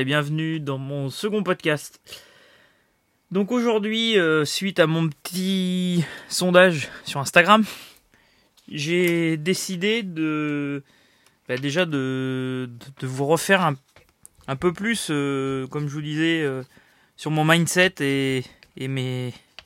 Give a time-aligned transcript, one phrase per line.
[0.00, 2.00] et bienvenue dans mon second podcast.
[3.30, 7.62] Donc aujourd'hui, euh, suite à mon petit sondage sur Instagram,
[8.68, 10.82] j'ai décidé de
[11.46, 12.70] bah, déjà de,
[13.02, 13.70] vous refaire
[14.48, 16.62] un, peu plus, euh, comme je vous disais, euh,
[17.16, 18.44] sur mon mindset et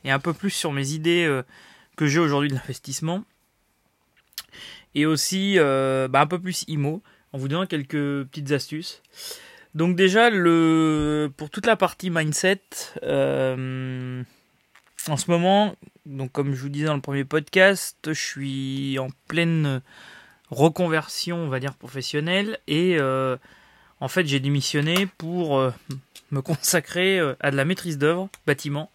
[0.07, 1.43] un peu plus sur mes idées
[1.97, 3.25] que j'ai aujourd'hui de l'investissement.
[4.97, 7.01] Et aussi bah, un peu plus IMO,
[7.33, 9.03] en vous donnant quelques petites astuces.
[9.77, 10.31] Donc déjà,
[11.37, 12.63] pour toute la partie mindset,
[13.03, 14.23] euh,
[15.07, 15.77] en ce moment,
[16.33, 19.83] comme je vous disais dans le premier podcast, je suis en pleine
[20.51, 22.59] reconversion, on va dire, professionnelle.
[22.67, 23.37] Et euh,
[24.01, 25.71] en fait, j'ai démissionné pour euh,
[26.31, 28.91] me consacrer à de la maîtrise d'œuvre, bâtiment.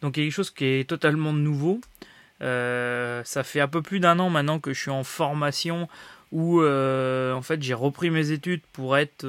[0.00, 1.78] Donc quelque chose qui est totalement nouveau.
[2.40, 5.90] ça fait un peu plus d'un an maintenant que je suis en formation
[6.32, 9.26] où en fait j'ai repris mes études pour être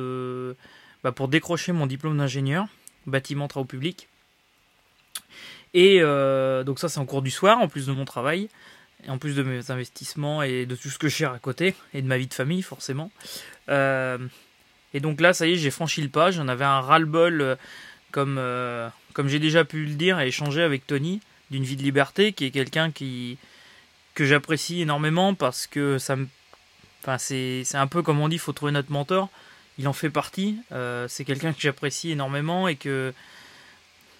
[1.04, 2.68] bah, pour décrocher mon diplôme d'ingénieur,
[3.06, 4.08] bâtiment travaux publics.
[5.74, 8.50] Et euh, donc ça c'est en cours du soir, en plus de mon travail,
[9.08, 12.08] en plus de mes investissements et de tout ce que gère à côté, et de
[12.08, 13.12] ma vie de famille forcément.
[13.70, 14.18] Euh,
[14.94, 17.58] et donc là, ça y est, j'ai franchi le pas, j'en avais un ras-le-bol,
[18.16, 22.34] euh, comme, j'ai déjà pu le dire et échanger avec Tony, d'une vie de liberté,
[22.34, 23.38] qui est quelqu'un qui
[24.14, 26.16] que j'apprécie énormément parce que ça
[27.18, 29.30] c'est un peu comme on dit, il faut trouver notre mentor
[29.78, 30.58] il en fait partie.
[30.72, 33.14] Euh, c'est quelqu'un que j'apprécie énormément et que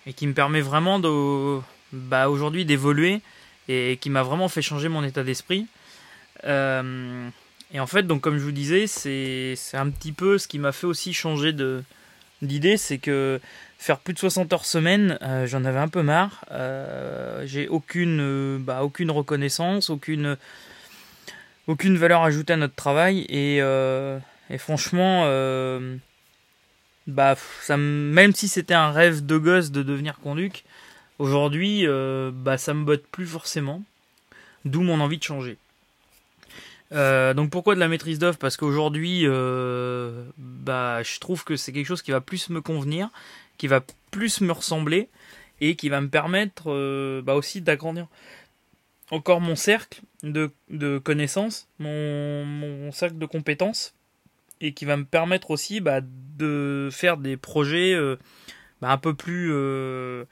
[0.06, 1.60] et qui me permet vraiment de
[1.94, 3.22] bah, aujourd'hui d'évoluer
[3.70, 5.68] et qui m'a vraiment fait changer mon état d'esprit.
[6.44, 7.30] Euh,
[7.74, 10.72] et en fait, donc comme je vous disais, c'est un petit peu ce qui m'a
[10.72, 11.84] fait aussi changer de
[12.42, 13.40] d'idée, c'est que
[13.78, 16.44] faire plus de 60 heures semaine, euh, j'en avais un peu marre.
[17.46, 20.38] J'ai aucune bah, aucune reconnaissance, aucune
[21.68, 23.62] aucune valeur ajoutée à notre travail et
[24.50, 25.98] et franchement, euh,
[27.08, 27.36] bah,
[27.78, 30.64] même si c'était un rêve de gosse de devenir conduc,
[31.20, 33.84] aujourd'hui, euh, bah, ça me botte plus forcément.
[34.66, 35.58] D'où mon envie de changer.
[36.94, 38.38] Euh, donc pourquoi de la maîtrise d'œuvre?
[38.38, 39.26] Parce qu'aujourd'hui,
[40.38, 43.10] bah, je trouve que c'est quelque chose qui va plus me convenir,
[43.58, 43.82] qui va
[44.12, 45.10] plus me ressembler
[45.60, 48.08] et qui va me permettre bah, aussi d'agrandir
[49.12, 53.94] encore mon cercle de, connaissances, mon, mon cercle de compétences
[54.62, 58.18] et qui va me permettre aussi bah, de faire des projets euh,
[58.82, 60.26] bah, un peu plus euh,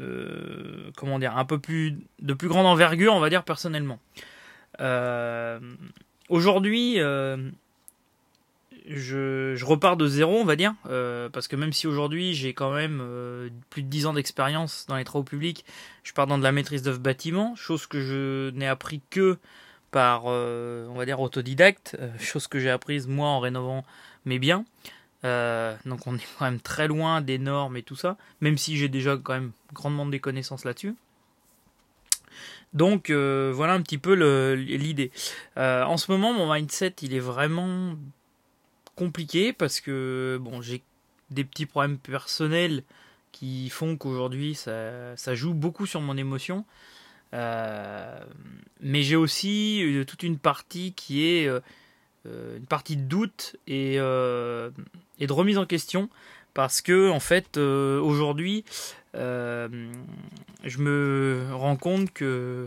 [0.00, 3.98] euh, comment dire un peu plus de plus grande envergure on va dire personnellement.
[6.28, 6.98] Aujourd'hui
[8.86, 10.74] je, repars de zéro on va dire
[11.32, 13.02] parce que même si aujourd'hui j'ai quand même
[13.68, 15.66] plus de 10 ans d'expérience dans les travaux publics
[16.02, 19.38] je pars dans de la maîtrise d'œuvre bâtiment chose que je n'ai appris que
[19.90, 20.86] par, euh,
[21.18, 23.84] autodidacte, euh, chose que j'ai apprise moi en rénovant
[24.24, 24.64] mes biens.
[25.24, 28.76] Euh, donc on est quand même très loin des normes et tout ça, même si
[28.76, 30.94] j'ai déjà quand même grandement des connaissances là-dessus.
[32.72, 34.14] Donc voilà un petit peu
[34.54, 35.10] l'idée.
[35.56, 37.96] en ce moment, mon mindset, il est vraiment
[38.94, 40.82] compliqué parce que bon, j'ai
[41.30, 42.84] des petits problèmes personnels
[43.32, 46.64] qui font qu'aujourd'hui ça, ça, joue beaucoup sur mon émotion.
[47.32, 48.20] Euh,
[48.80, 51.60] mais j'ai aussi euh, toute une partie qui est euh,
[52.56, 56.10] une partie de doute et, et, de remise en question
[56.54, 58.64] parce que en fait aujourd'hui
[59.14, 62.66] je me rends compte que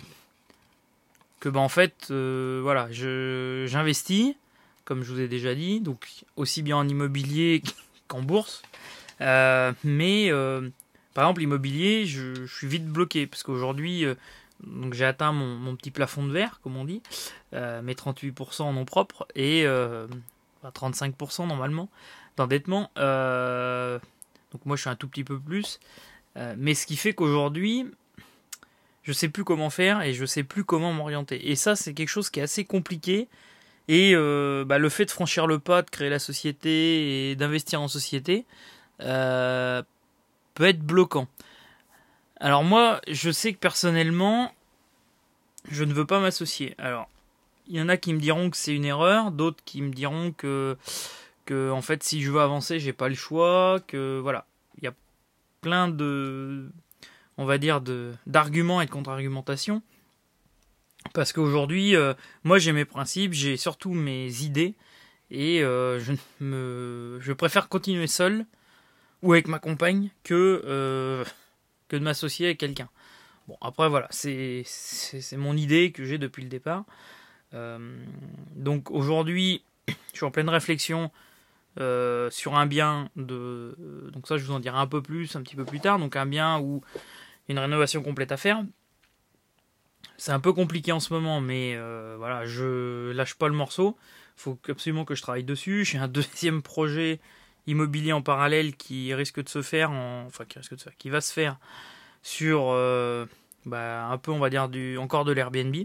[1.40, 4.34] que ben en fait voilà je j'investis
[4.86, 7.62] comme je vous ai déjà dit donc aussi bien en immobilier
[8.08, 8.64] qu'en bourse.
[9.20, 10.32] Mais
[11.14, 14.08] par exemple l'immobilier je, je, suis vite bloqué parce qu'aujourd'hui
[14.66, 17.02] donc j'ai atteint mon, petit plafond de verre, comme on dit,
[17.54, 19.64] euh, mes 38% en nom propre et
[20.64, 21.90] 35% euh, normalement
[22.38, 22.92] d'endettement.
[22.98, 24.00] Euh,
[24.52, 25.80] donc moi je suis un tout petit peu plus.
[26.58, 27.86] mais ce qui fait qu'aujourd'hui,
[29.04, 31.50] je sais plus comment faire et je sais plus comment m'orienter.
[31.50, 33.28] Et ça c'est quelque chose qui est assez compliqué.
[33.90, 34.16] Et
[34.66, 38.46] bah, le fait de franchir le pas, de créer la société et d'investir en société
[39.00, 39.84] peut
[40.60, 41.28] être bloquant.
[42.44, 44.54] Alors moi, je sais que personnellement,
[45.72, 46.76] je ne veux pas m'associer.
[46.78, 47.08] Alors,
[47.68, 50.34] il y en a qui me diront que c'est une erreur, d'autres qui me diront
[50.34, 50.78] que,
[51.46, 54.46] que en fait, si je veux avancer, j'ai pas le choix, que voilà,
[54.78, 54.94] il y a
[55.62, 56.70] plein de,
[57.38, 57.82] on va dire,
[58.28, 59.82] d'arguments et de contre-argumentations.
[61.14, 62.14] Parce qu'aujourd'hui, euh,
[62.44, 64.76] moi j'ai mes principes, j'ai surtout mes idées,
[65.32, 66.12] et euh, je,
[66.42, 68.46] me, je préfère continuer seul
[69.22, 71.24] ou avec ma compagne que euh,
[71.98, 72.90] de m'associer avec quelqu'un.
[73.48, 74.64] Bon, après, voilà, c'est
[75.34, 76.86] mon idée que j'ai depuis le départ.
[77.54, 77.98] Euh,
[78.56, 81.12] donc aujourd'hui, je suis en pleine réflexion
[81.78, 83.76] sur un bien de.
[84.14, 86.00] Donc, ça, je vous en dirai un peu plus un petit peu plus tard.
[86.00, 86.82] Donc, un bien où
[87.50, 88.64] une rénovation complète à faire.
[90.18, 91.76] C'est un peu compliqué en ce moment, mais
[92.18, 93.98] voilà, je lâche pas le morceau.
[94.38, 95.86] Il faut absolument que je travaille dessus.
[95.86, 97.20] J'ai un deuxième projet
[97.68, 101.10] immobilier en parallèle qui risque de se faire, enfin qui risque de se faire, qui
[101.10, 101.58] va se faire
[102.22, 102.74] sur
[103.66, 105.76] bah, un peu, on va dire, du, encore de l'Airbnb.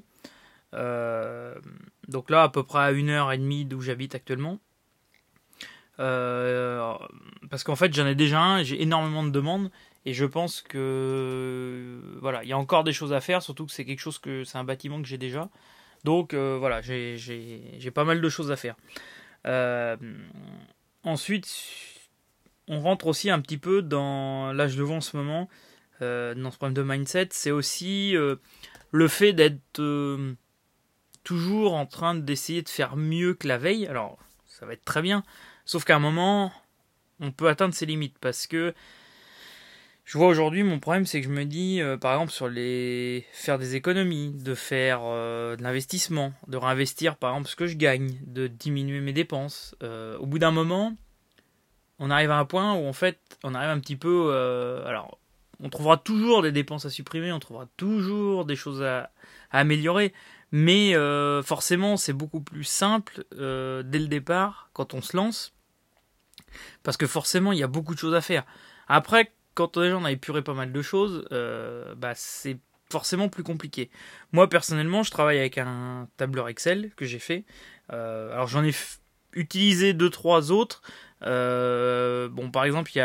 [0.74, 1.54] Euh,
[2.08, 4.58] donc là, à peu près à une heure et demie d'où j'habite actuellement.
[6.00, 6.94] Euh,
[7.50, 9.70] parce qu'en fait, j'en ai déjà un, j'ai énormément de demandes
[10.04, 13.72] et je pense que voilà, il y a encore des choses à faire, surtout que
[13.72, 15.48] c'est quelque chose que c'est un bâtiment que j'ai déjà.
[16.04, 18.76] Donc euh, voilà, j'ai pas mal de choses à faire.
[21.04, 21.48] Ensuite,
[22.66, 24.52] on rentre aussi un petit peu dans.
[24.52, 25.48] Le vois en ce moment,
[26.00, 28.14] dans ce problème de mindset, c'est aussi
[28.90, 29.82] le fait d'être
[31.24, 33.86] toujours en train d'essayer de faire mieux que la veille.
[33.86, 35.24] Alors, ça va être très bien.
[35.64, 36.52] Sauf qu'à un moment,
[37.20, 38.18] on peut atteindre ses limites.
[38.18, 38.74] Parce que
[40.08, 43.26] je vois aujourd'hui, mon problème, c'est que je me dis, euh, par exemple, sur les.
[43.32, 47.76] faire des économies, de faire euh, de l'investissement, de réinvestir, par exemple, ce que je
[47.76, 49.76] gagne, de diminuer mes dépenses.
[49.82, 50.96] Euh, au bout d'un moment,
[51.98, 54.32] on arrive à un point où, en fait, on arrive un petit peu.
[54.86, 55.18] alors,
[55.60, 59.10] on trouvera toujours des dépenses à supprimer, on trouvera toujours des choses à
[59.50, 60.14] améliorer.
[60.50, 65.52] Mais euh, forcément, c'est beaucoup plus simple euh, dès le départ quand on se lance,
[66.82, 68.44] parce que forcément, il y a beaucoup de choses à faire.
[68.86, 72.58] Après, quand déjà on a épuré pas mal de choses, euh, bah, c'est
[72.90, 73.90] forcément plus compliqué.
[74.32, 77.44] Moi, personnellement, je travaille avec un tableur Excel que j'ai fait.
[77.90, 78.72] alors, j'en ai
[79.32, 80.82] utilisé deux, trois autres.
[81.20, 83.00] bon, par exemple, il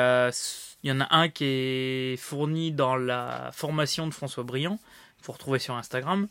[0.83, 4.79] y, en a un qui est fourni dans la formation de François Briand.
[5.19, 6.27] Il faut retrouver sur Instagram.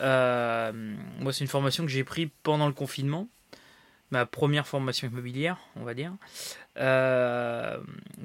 [0.00, 0.72] Euh,
[1.18, 3.28] moi, c'est une formation que j'ai prise pendant le confinement,
[4.10, 6.12] ma première formation immobilière, on va dire,
[6.78, 7.78] euh,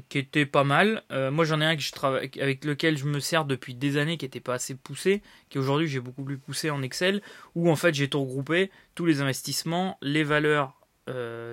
[0.09, 1.03] qui était pas mal.
[1.11, 3.97] Euh, moi, j'en ai un que je travaille, avec lequel je me sers depuis des
[3.97, 7.21] années, qui n'était pas assez poussé, qui aujourd'hui j'ai beaucoup plus poussé en Excel,
[7.55, 10.73] où en fait j'ai tout regroupé, tous les investissements, les valeurs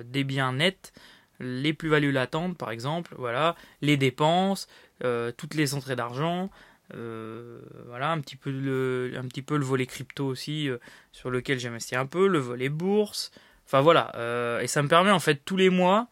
[0.03, 0.91] des biens nets,
[1.39, 4.67] les plus-values latentes, par exemple, voilà, les dépenses,
[4.99, 6.49] toutes les entrées d'argent,
[6.93, 10.77] euh, voilà, un petit, peu le, un petit peu le volet crypto aussi, euh,
[11.11, 13.31] sur lequel j'investis un peu, le volet bourse.
[13.65, 16.07] Enfin voilà, euh, et ça me permet en fait tous les mois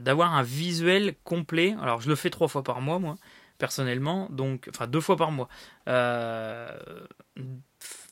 [0.00, 1.74] d'avoir un visuel complet.
[1.80, 3.16] Alors je le fais trois fois par mois, moi,
[3.58, 5.48] personnellement, donc, enfin deux fois par mois.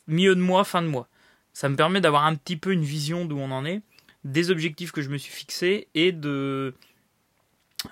[0.06, 1.08] milieu de mois, fin de mois.
[1.52, 3.82] Ça me permet d'avoir un petit peu une vision d'où on en est,
[4.24, 6.74] des objectifs que je me suis fixés et de,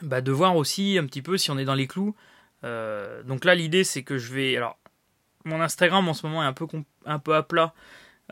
[0.03, 2.15] bah, de voir aussi un petit peu si on est dans les clous
[2.65, 4.57] euh, donc là, l'idée, c'est que je vais.
[4.57, 4.79] Alors,
[5.45, 6.67] mon Instagram en ce moment est un peu,
[7.05, 7.75] un peu à plat.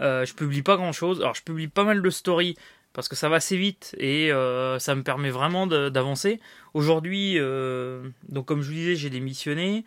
[0.01, 1.21] Euh, je publie pas grand chose.
[1.21, 2.57] Alors, je publie pas mal de stories
[2.97, 6.41] parce que ça va assez vite et euh, ça me permet vraiment d'avancer.
[6.73, 7.39] Aujourd'hui,
[8.29, 9.85] donc comme je vous disais, j'ai démissionné.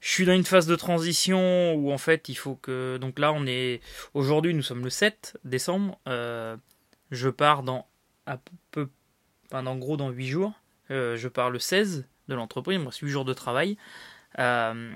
[0.00, 2.96] Je suis dans une phase de transition où en fait il faut que.
[2.98, 3.80] Donc là, on est.
[4.14, 5.98] Aujourd'hui, nous sommes le 7 décembre.
[6.06, 7.86] je pars dans.
[8.26, 8.38] À
[8.70, 8.88] peu...
[9.52, 10.52] En gros, dans 8 jours.
[10.90, 13.76] je pars le 16 de l'entreprise, il me reste 8 jours de travail.
[14.38, 14.92] Euh,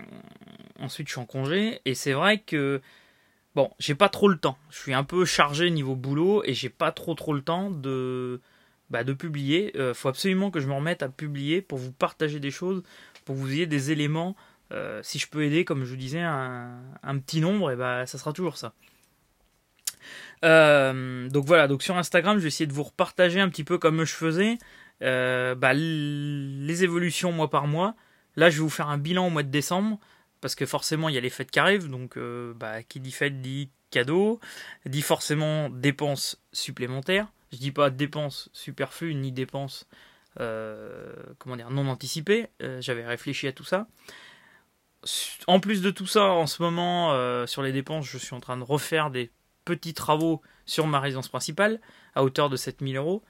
[0.79, 2.81] ensuite, je suis en congé, et c'est vrai que
[3.55, 4.59] bon, j'ai pas trop le temps.
[4.71, 8.41] Je suis un peu chargé niveau boulot, et j'ai pas trop trop le temps de,
[8.91, 9.73] bah, de publier.
[9.77, 12.83] Euh, faut absolument que je me remette à publier pour vous partager des choses,
[13.25, 14.37] pour vous ayez des éléments.
[14.73, 18.19] Euh, si je peux aider, comme je vous disais, un, petit nombre, et bah, ça
[18.19, 18.73] sera toujours ça.
[20.43, 24.05] donc voilà, donc sur Instagram, je vais essayer de vous repartager un petit peu comme
[24.05, 24.59] je faisais.
[25.03, 27.95] Euh, bah, les évolutions mois par mois.
[28.37, 29.99] Là, je vais vous faire un bilan au mois de décembre,
[30.43, 33.13] parce que forcément, il y a les fêtes qui arrivent, donc euh, bah, qui dit
[33.13, 34.41] fête dit cadeau,
[34.85, 37.29] dit forcément dépenses supplémentaires.
[37.53, 39.87] Je dis pas dépenses superflues, ni dépenses
[40.41, 42.49] euh, comment dire, non anticipées.
[42.81, 43.87] J'avais réfléchi à tout ça.
[45.47, 48.57] En plus de tout ça, en ce moment, sur les dépenses, je suis en train
[48.57, 49.31] de refaire des
[49.65, 51.81] petits travaux sur ma résidence principale,
[52.15, 53.23] à hauteur de 7000 euros.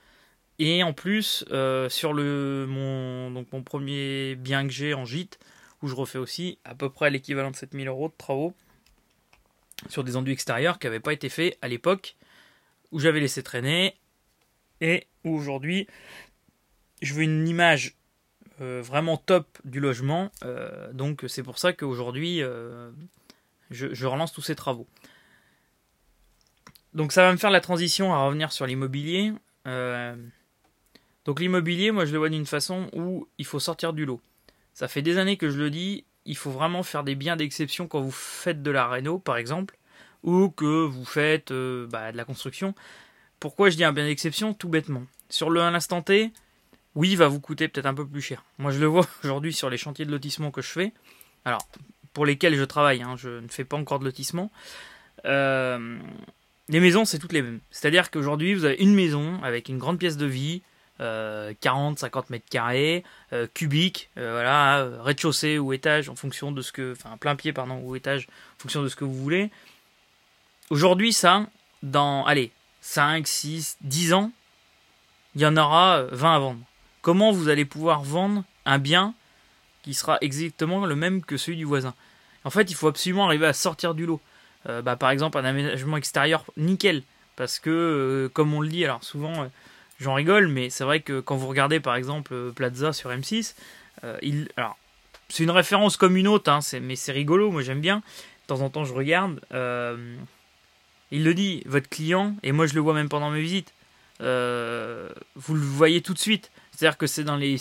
[0.59, 5.39] Et en plus, euh, sur le, mon, donc mon premier bien que j'ai en gîte,
[5.83, 8.55] où je refais aussi à peu près l'équivalent de 7000 euros de travaux
[9.89, 12.17] sur des enduits extérieurs qui n'avaient pas été faits à l'époque,
[12.93, 13.97] où j'avais laissé traîner,
[14.81, 15.89] et où aujourd'hui,
[17.01, 17.97] je veux une image
[18.61, 20.31] euh, vraiment top du logement.
[20.45, 22.93] Euh, donc c'est pour ça qu'aujourd'hui, je,
[23.95, 24.87] je, relance tous ces travaux.
[26.95, 29.33] Donc ça va me faire la transition à revenir sur l'immobilier.
[31.25, 34.21] Donc l'immobilier, moi je le vois d'une façon où il faut sortir du lot.
[34.75, 37.87] Ça fait des années que je le dis, il faut vraiment faire des biens d'exception
[37.87, 39.77] quand vous faites de la réno par exemple,
[40.23, 42.75] ou que vous faites euh, bah, de la construction.
[43.41, 45.03] Pourquoi je dis un bien d'exception Tout bêtement.
[45.29, 46.33] sur le instant T,
[46.95, 48.45] oui, va vous coûter peut-être un peu plus cher.
[48.59, 50.93] Moi, je le vois aujourd'hui sur les chantiers de lotissement que je fais.
[51.45, 51.67] Alors,
[52.13, 54.53] pour lesquels je travaille, hein, je ne fais pas encore de lotissement.
[55.25, 55.99] Euh,
[56.69, 57.61] les maisons, c'est toutes les mêmes.
[57.71, 62.31] C'est-à-dire qu'aujourd'hui, vous avez une maison avec une grande pièce de vie, 40, euh, 50
[62.31, 67.37] mètres carrés, euh, cubique, voilà, rez-de-chaussée ou étage en fonction de ce que, enfin plein
[67.37, 69.51] pied pardon ou étage en fonction de ce que vous voulez.
[70.71, 71.47] Aujourd'hui, ça,
[71.83, 74.31] dans, allez, 5, 6, 10 ans,
[75.35, 76.61] il y en aura 20 à vendre.
[77.01, 79.15] Comment vous allez pouvoir vendre un bien
[79.83, 81.95] qui sera exactement le même que celui du voisin?
[82.45, 84.21] En fait, il faut absolument arriver à sortir du lot.
[84.69, 87.03] Euh, bah, par exemple, un aménagement extérieur nickel.
[87.37, 89.47] Parce que, euh, comme on le dit, alors souvent, euh,
[90.03, 93.55] j'en rigole, mais c'est vrai que quand vous regardez par exemple Plaza sur M6,
[94.23, 94.77] il, alors,
[95.29, 97.99] c'est une référence comme une autre, hein, mais c'est rigolo, moi j'aime bien.
[97.99, 99.41] De temps en temps, je regarde.
[101.13, 103.73] il le dit, votre client, et moi je le vois même pendant mes visites,
[104.21, 104.25] vous
[105.55, 106.51] le voyez tout de suite.
[106.73, 107.61] C'est-à-dire que c'est dans les,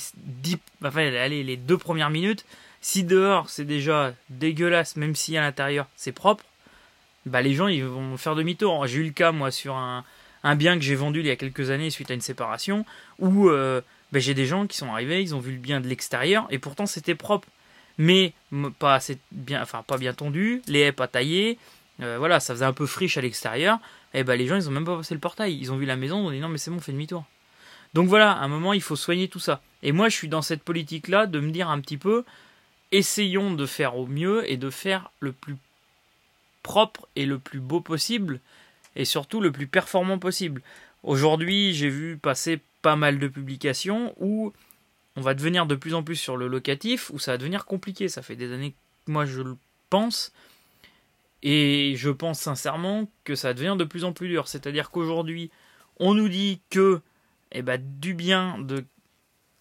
[0.83, 2.45] enfin, allez, les deux premières minutes.
[2.79, 6.43] Si dehors c'est déjà dégueulasse, même si à l'intérieur c'est propre,
[7.27, 8.87] bah les gens ils vont faire demi-tour.
[8.87, 10.03] J'ai eu le cas moi sur un,
[10.43, 12.85] un bien que j'ai vendu il y a quelques années suite à une séparation
[13.19, 13.81] où euh,
[14.11, 16.59] bah, j'ai des gens qui sont arrivés, ils ont vu le bien de l'extérieur et
[16.59, 17.47] pourtant c'était propre,
[17.97, 18.33] mais
[18.79, 21.57] pas assez bien, enfin pas bien tondu, les haies pas taillées,
[22.01, 23.79] euh, voilà, ça faisait un peu friche à l'extérieur.
[24.13, 25.95] Et bah les gens ils ont même pas passé le portail, ils ont vu la
[25.95, 27.23] maison, ils ont dit non mais c'est bon, fait demi-tour.
[27.93, 29.61] Donc voilà, à un moment, il faut soigner tout ça.
[29.83, 32.23] Et moi, je suis dans cette politique-là de me dire un petit peu,
[32.91, 35.57] essayons de faire au mieux et de faire le plus
[36.63, 38.39] propre et le plus beau possible,
[38.95, 40.61] et surtout le plus performant possible.
[41.03, 44.53] Aujourd'hui, j'ai vu passer pas mal de publications où
[45.15, 48.07] on va devenir de plus en plus sur le locatif, où ça va devenir compliqué.
[48.07, 49.57] Ça fait des années que moi je le
[49.89, 50.31] pense,
[51.43, 54.47] et je pense sincèrement que ça devenir de plus en plus dur.
[54.47, 55.51] C'est-à-dire qu'aujourd'hui,
[55.97, 57.01] on nous dit que
[57.51, 58.85] eh ben, du bien de,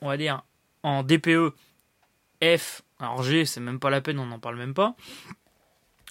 [0.01, 0.43] on va dire,
[0.83, 1.55] en DPE
[2.43, 4.95] F, alors G, c'est même pas la peine, on n'en parle même pas,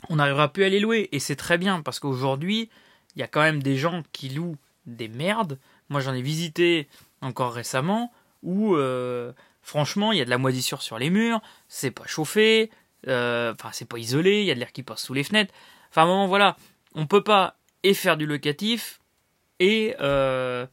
[0.10, 1.10] on n'arrivera plus à les louer.
[1.12, 2.70] Et c'est très bien, parce qu'aujourd'hui,
[3.16, 5.58] il y a quand même des gens qui louent des merdes.
[5.90, 6.88] Moi, j'en ai visité
[7.22, 8.12] encore récemment,
[8.44, 12.72] où, euh, franchement, il y a de la moisissure sur les murs, c'est pas chauffé,
[13.08, 15.54] euh, enfin, c'est pas isolé, il y a de l'air qui passe sous les fenêtres.
[15.90, 16.56] Enfin, à un moment, voilà,
[16.96, 19.00] on peut pas et faire du locatif,
[19.60, 19.96] et...
[20.00, 20.66] Euh,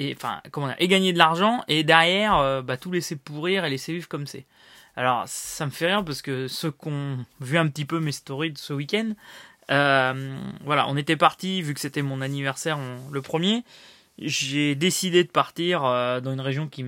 [0.00, 0.16] et
[0.52, 4.06] comment dire, et gagner de l'argent et derrière bah, tout laisser pourrir et laisser vivre
[4.06, 4.46] comme c'est.
[4.94, 8.12] Alors ça me fait rire parce que ceux qui ont vu un petit peu mes
[8.12, 9.14] stories de ce week-end,
[9.70, 12.78] euh, voilà, on était parti vu que c'était mon anniversaire
[13.10, 13.64] le premier.
[14.18, 16.84] J'ai décidé de partir euh, dans une région qui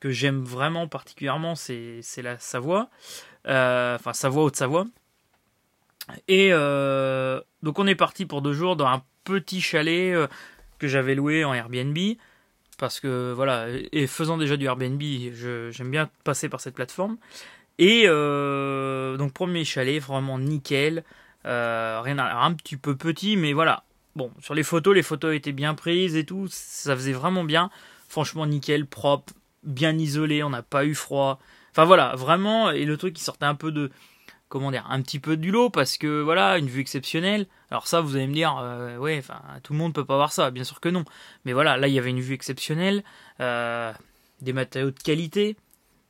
[0.00, 2.88] que j'aime vraiment particulièrement, c'est la Savoie,
[3.44, 4.86] enfin Savoie Haute-Savoie.
[6.28, 10.14] Et donc on est parti pour deux jours dans un petit chalet
[10.78, 11.98] que j'avais loué en Airbnb.
[12.78, 17.18] Parce que voilà, et faisant déjà du Airbnb, j'aime bien passer par cette plateforme.
[17.78, 21.04] Et euh, donc premier chalet, vraiment nickel.
[21.46, 23.84] Euh, rien à, un petit peu petit, mais voilà.
[24.16, 27.70] Bon, sur les photos, les photos étaient bien prises et tout, ça faisait vraiment bien.
[28.08, 31.38] Franchement nickel, propre, bien isolé, on n'a pas eu froid.
[31.70, 33.90] Enfin voilà, vraiment, et le truc qui sortait un peu de,
[34.48, 37.46] comment dire, un petit peu du lot parce que voilà, une vue exceptionnelle.
[37.70, 40.32] Alors ça, vous allez me dire, euh, ouais, enfin, tout le monde peut pas voir
[40.32, 41.04] ça, bien sûr que non.
[41.44, 43.04] Mais voilà, là, il y avait une vue exceptionnelle,
[43.40, 43.92] euh,
[44.40, 45.56] des matériaux de qualité.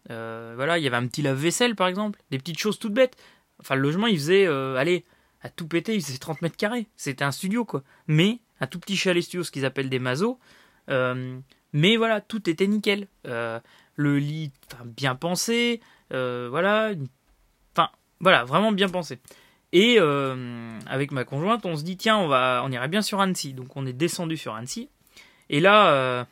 [0.08, 3.16] Voilà, il y avait un petit lave-vaisselle par exemple, des petites choses toutes bêtes.
[3.60, 5.04] Enfin, le logement, il faisait, allez,
[5.42, 6.86] à tout péter, il faisait 30 mètres carrés.
[6.96, 7.82] C'était un studio quoi.
[8.06, 10.38] Mais un tout petit chalet studio, ce qu'ils appellent des mazos.
[10.88, 13.08] mais voilà, tout était nickel.
[13.24, 14.52] le lit,
[14.84, 15.80] bien pensé.
[16.10, 16.92] voilà,
[17.74, 17.90] enfin
[18.20, 19.20] voilà, vraiment bien pensé.
[19.72, 23.20] Et euh, avec ma conjointe, on se dit tiens, on va, on irait bien sur
[23.20, 23.52] Annecy.
[23.52, 24.88] Donc on est descendu sur Annecy.
[25.50, 26.24] Et là, euh,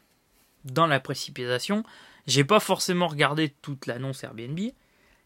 [0.65, 1.85] dans la précipitation,
[2.27, 4.59] j'ai pas forcément regardé toute l'annonce Airbnb.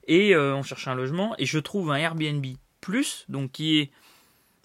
[0.06, 2.44] Et euh, on cherche un logement et je trouve un Airbnb
[2.80, 3.90] Plus, donc qui est,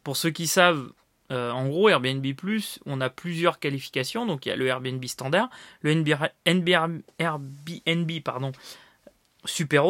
[0.03, 0.91] pour ceux qui savent,
[1.29, 4.25] en gros Airbnb Plus, on a plusieurs qualifications.
[4.25, 5.50] Donc il y a le Airbnb standard,
[5.81, 5.91] le
[7.17, 8.51] Airbnb pardon,
[9.43, 9.86] Super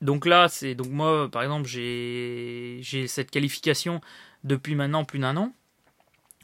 [0.00, 4.00] donc là, c'est donc moi, par exemple, j'ai cette qualification
[4.44, 5.52] depuis maintenant plus d'un an.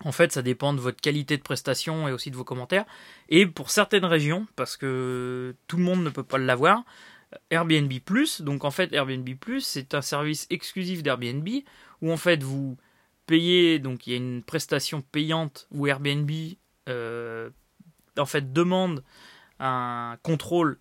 [0.04, 2.84] En fait, ça dépend de votre qualité de prestation et aussi de vos commentaires.
[3.28, 6.82] Et pour certaines régions, parce que tout le monde ne peut pas l'avoir,
[7.50, 11.48] Airbnb Plus, donc en fait Airbnb Plus, c'est un service exclusif d'Airbnb
[12.02, 12.76] où en fait vous
[13.26, 16.30] payez, donc il y a une prestation payante où Airbnb
[16.88, 17.50] euh,
[18.18, 19.02] en fait demande
[19.60, 20.78] un contrôle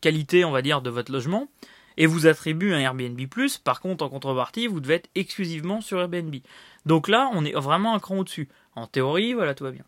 [0.00, 1.48] qualité, on va dire, de votre logement
[1.96, 3.58] et vous attribue un Airbnb Plus.
[3.58, 6.34] Par contre, en contrepartie, vous devez être exclusivement sur Airbnb.
[6.86, 8.48] Donc là, on est vraiment un cran au-dessus.
[8.74, 9.84] En théorie, voilà, tout va bien.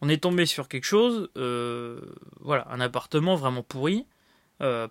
[0.00, 4.06] on est tombé sur quelque chose, voilà, un appartement vraiment pourri,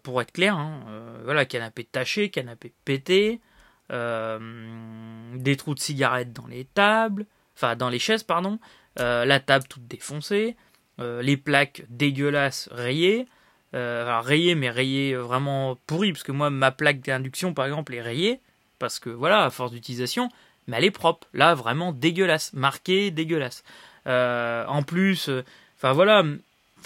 [0.04, 0.82] pour être clair, hein,
[1.24, 3.42] voilà, canapé taché, canapé pété,
[3.90, 8.60] des trous de cigarettes dans les tables, enfin dans les chaises, pardon,
[8.98, 10.56] la table toute défoncée,
[11.00, 13.28] les plaques dégueulasses rayées,
[13.74, 18.40] rayées mais rayées vraiment pourries, parce que moi ma plaque d'induction par exemple est rayée,
[18.80, 20.30] parce que voilà, à force d'utilisation,
[20.68, 21.28] mais elle est propre.
[21.34, 23.64] Là, vraiment dégueulasse, marquée, dégueulasse.
[24.06, 25.44] Euh, en plus, euh,
[25.78, 26.24] enfin voilà,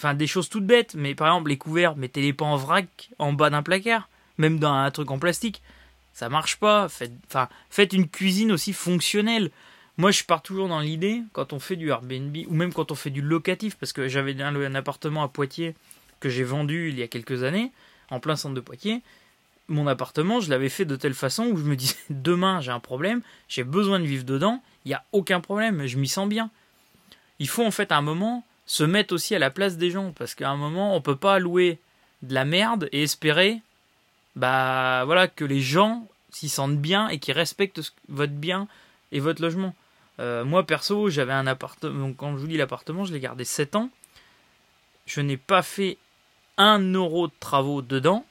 [0.01, 3.33] enfin des choses toutes bêtes, mais par exemple les couverts, mettez-les pas en vrac en
[3.33, 5.61] bas d'un placard, même dans un truc en plastique.
[6.13, 6.89] Ça marche pas.
[6.89, 9.51] Faites, enfin, faites une cuisine aussi fonctionnelle.
[9.97, 12.95] Moi, je pars toujours dans l'idée, quand on fait du Airbnb, ou même quand on
[12.95, 15.75] fait du locatif, parce que j'avais un, un appartement à Poitiers
[16.19, 17.71] que j'ai vendu il y a quelques années,
[18.09, 19.01] en plein centre de Poitiers,
[19.67, 22.79] mon appartement, je l'avais fait de telle façon où je me disais demain j'ai un
[22.79, 26.49] problème, j'ai besoin de vivre dedans, il n'y a aucun problème, je m'y sens bien.
[27.39, 30.33] Il faut en fait un moment se mettre aussi à la place des gens parce
[30.33, 31.77] qu'à un moment on peut pas louer
[32.21, 33.59] de la merde et espérer
[34.37, 38.69] bah voilà que les gens s'y sentent bien et qu'ils respectent votre bien
[39.11, 39.75] et votre logement.
[40.21, 43.75] Euh, moi perso, j'avais un appartement, quand je vous dis l'appartement, je l'ai gardé 7
[43.75, 43.89] ans.
[45.05, 45.97] Je n'ai pas fait
[46.55, 48.25] un euro de travaux dedans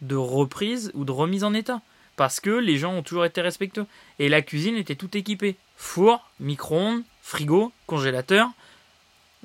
[0.00, 1.82] de reprise ou de remise en état.
[2.16, 3.86] Parce que les gens ont toujours été respectueux.
[4.18, 5.54] Et la cuisine était tout équipée.
[5.76, 8.50] Four, micro-ondes, frigo, congélateur,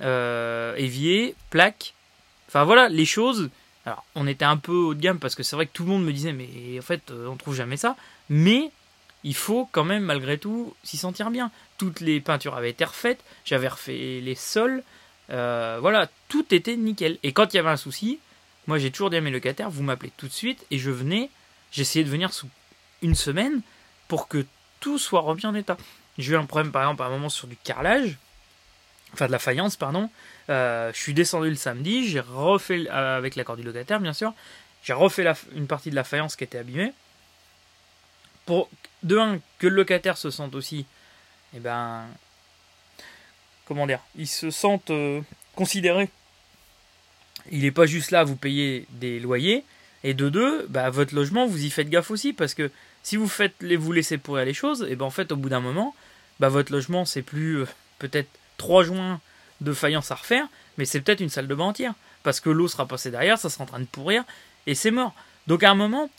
[0.02, 1.94] euh, évier, plaque.
[2.48, 3.50] Enfin voilà, les choses.
[3.86, 5.90] Alors, on était un peu haut de gamme parce que c'est vrai que tout le
[5.90, 6.48] monde me disait, mais
[6.80, 7.96] en fait, euh, on trouve jamais ça.
[8.30, 8.72] Mais
[9.24, 11.52] il faut quand même, malgré tout, s'y sentir bien.
[11.78, 13.24] Toutes les peintures avaient été refaites.
[13.46, 14.84] J'avais refait les sols.
[15.30, 17.18] Euh, voilà, tout était nickel.
[17.24, 18.20] Et quand il y avait un souci,
[18.68, 21.30] moi, j'ai toujours dit à mes locataires, vous m'appelez tout de suite, et je venais,
[21.72, 22.48] j'essayais de venir sous
[23.02, 23.62] une semaine
[24.08, 24.46] pour que
[24.80, 25.78] tout soit remis en état.
[26.18, 28.18] J'ai eu un problème, par exemple, à un moment sur du carrelage,
[29.13, 30.10] enfin de la faïence, pardon.
[30.50, 34.34] Euh, je suis descendu le samedi, j'ai refait, euh, avec l'accord du locataire, bien sûr,
[34.84, 36.94] j'ai refait une partie de la faïence qui était abîmée.
[38.46, 38.70] Pour,
[39.03, 40.85] de un, que le locataire se sente aussi,
[41.55, 42.05] eh ben,
[43.66, 45.22] comment dire, il se sente euh,
[45.55, 46.09] considéré
[47.51, 49.64] il n'est pas juste là à vous payer des loyers.
[50.03, 52.70] Et de deux, bah, votre logement, vous y faites gaffe aussi, parce que
[53.03, 55.50] si vous faites les, vous laissez pourrir les choses, et ben en fait, au bout
[55.50, 55.96] d'un moment,
[56.40, 57.64] bah, votre logement, c'est plus
[58.00, 58.29] peut-être
[58.64, 59.20] trois joints
[59.60, 60.48] de faïence à refaire,
[60.78, 63.50] mais c'est peut-être une salle de bain entière, parce que l'eau sera passée derrière, ça
[63.50, 64.24] sera en train de pourrir,
[64.68, 65.14] et c'est mort.
[65.48, 66.10] Donc à un moment,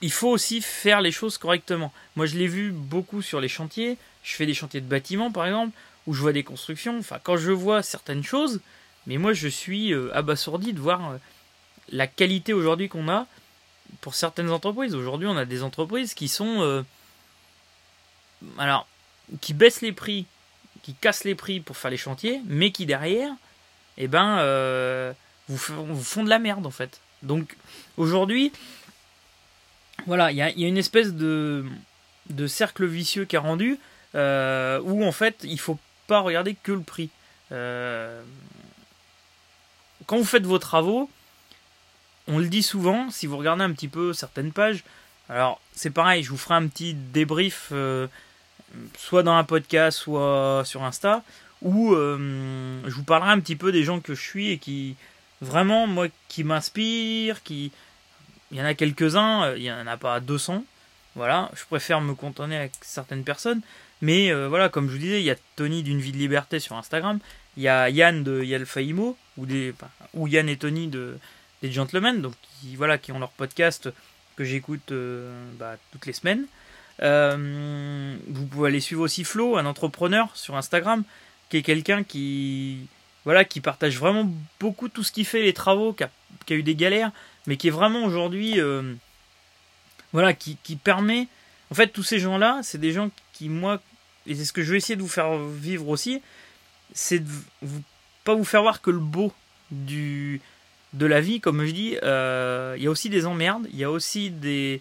[0.00, 1.92] il faut aussi faire les choses correctement.
[2.16, 3.98] Moi, je l'ai vu beaucoup sur les chantiers.
[4.22, 6.98] Je fais des chantiers de bâtiments, par exemple, où je vois des constructions.
[6.98, 8.60] Enfin, quand je vois certaines choses,
[9.06, 11.16] mais moi, je suis euh, abasourdi de voir euh,
[11.90, 13.26] la qualité aujourd'hui qu'on a
[14.00, 14.94] pour certaines entreprises.
[14.94, 16.62] Aujourd'hui, on a des entreprises qui sont.
[16.62, 16.82] Euh,
[18.56, 18.86] alors,
[19.42, 20.26] qui baissent les prix,
[20.86, 23.32] qui cassent les prix pour faire les chantiers, mais qui derrière,
[23.98, 24.36] eh ben,
[25.48, 27.00] vous, font de la merde en fait.
[27.22, 27.56] Donc,
[27.96, 28.52] aujourd'hui,
[30.06, 31.64] voilà, il y a, une espèce de,
[32.46, 33.80] cercle vicieux qui a rendu
[34.14, 37.10] où en fait, il faut pas regarder que le prix
[40.06, 41.10] quand vous faites vos travaux,
[42.28, 44.84] on le dit souvent, si vous regardez un petit peu certaines pages,
[45.28, 48.06] alors c'est pareil, je vous ferai un petit débrief, euh,
[48.98, 51.22] soit dans un podcast, soit sur Insta,
[51.62, 54.96] où euh, je vous parlerai un petit peu des gens que je suis et qui,
[55.40, 57.72] vraiment, moi, qui m'inspirent, qui...
[58.52, 60.64] Il y en a quelques-uns, euh, il n'y en a pas 200,
[61.16, 63.60] voilà, je préfère me contenter avec certaines personnes,
[64.02, 66.76] mais voilà, comme je vous disais, il y a Tony d'une vie de liberté sur
[66.76, 67.18] Instagram,
[67.56, 69.46] il y a Yann de Yalfa Imo, ou,
[70.14, 71.18] ou Yann et Tony de,
[71.62, 73.88] des Gentlemen, donc qui, voilà, qui ont leur podcast
[74.36, 76.46] que j'écoute euh, bah, toutes les semaines.
[77.02, 81.04] Euh, vous pouvez aller suivre aussi Flo, un entrepreneur sur Instagram,
[81.48, 82.86] qui est quelqu'un qui,
[83.24, 84.30] voilà, qui partage vraiment
[84.60, 86.10] beaucoup tout ce qu'il fait, les travaux, qui a,
[86.56, 87.12] eu des galères,
[87.46, 88.94] mais qui est vraiment aujourd'hui, euh,
[90.12, 91.28] voilà, qui, qui, permet,
[91.70, 93.80] en fait, tous ces gens-là, c'est des gens qui, moi,
[94.26, 96.22] et c'est ce que je vais essayer de vous faire vivre aussi,
[96.94, 97.28] c'est de
[97.62, 97.82] vous,
[98.24, 99.32] pas vous faire voir que le beau
[99.70, 100.40] du,
[100.94, 103.84] de la vie, comme je dis, euh, il y a aussi des emmerdes, il y
[103.84, 104.80] a aussi des,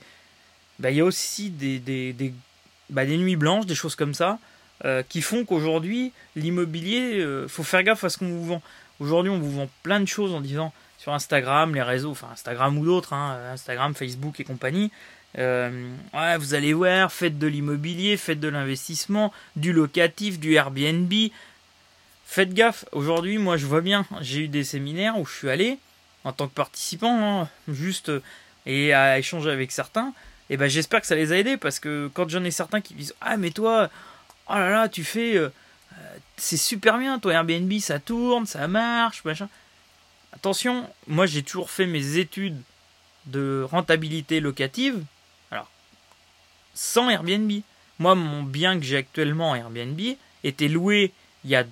[0.80, 2.34] bah, y a aussi des, des, des,
[2.90, 4.40] bah, des, nuits blanches, des choses comme ça,
[4.84, 8.62] euh, qui font qu'aujourd'hui, l'immobilier, euh, faut faire gaffe à ce qu'on vous vend.
[9.00, 12.78] Aujourd'hui, on vous vend plein de choses en disant sur Instagram, les réseaux, enfin Instagram
[12.78, 14.92] ou d'autres, hein, Instagram, Facebook et compagnie.
[15.38, 21.14] ouais, vous allez voir, faites de l'immobilier, faites de l'investissement, du locatif, du Airbnb,
[22.26, 22.86] faites gaffe.
[22.92, 24.06] Aujourd'hui, moi, je vois bien.
[24.22, 25.78] J'ai eu des séminaires où je suis allé
[26.26, 28.12] en tant que participant, hein, juste
[28.66, 30.14] et à échanger avec certains.
[30.50, 32.94] Et ben, j'espère que ça les a aidés parce que quand j'en ai certains qui
[32.94, 33.90] disent ah mais toi,
[34.48, 35.50] oh là là, tu fais, euh,
[36.38, 39.50] c'est super bien, toi Airbnb, ça tourne, ça marche, machin.
[40.34, 42.62] Attention, moi j'ai toujours fait mes études
[43.26, 45.04] de rentabilité locative,
[45.52, 45.70] alors
[46.74, 47.52] sans Airbnb.
[47.98, 50.00] Moi, mon bien que j'ai actuellement en Airbnb
[50.44, 51.64] était loué il y a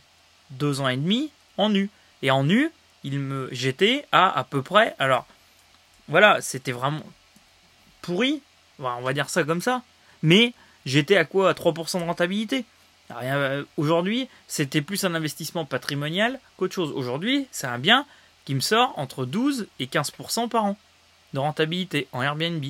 [0.52, 1.90] deux ans et demi en nu.
[2.22, 2.72] Et en nu,
[3.04, 4.96] il me, j'étais à à peu près.
[5.00, 5.28] Alors,
[6.08, 7.04] voilà, c'était vraiment
[8.02, 8.42] pourri.
[8.80, 9.82] On va dire ça comme ça.
[10.22, 10.54] Mais
[10.86, 12.66] j'étais à quoi À 3% de rentabilité.
[13.12, 16.92] Euh, aujourd'hui, c'était plus un investissement patrimonial qu'autre chose.
[16.96, 18.06] Aujourd'hui, c'est un bien
[18.46, 20.78] qui me sort entre 12 et 15% par an
[21.34, 22.64] de rentabilité en Airbnb.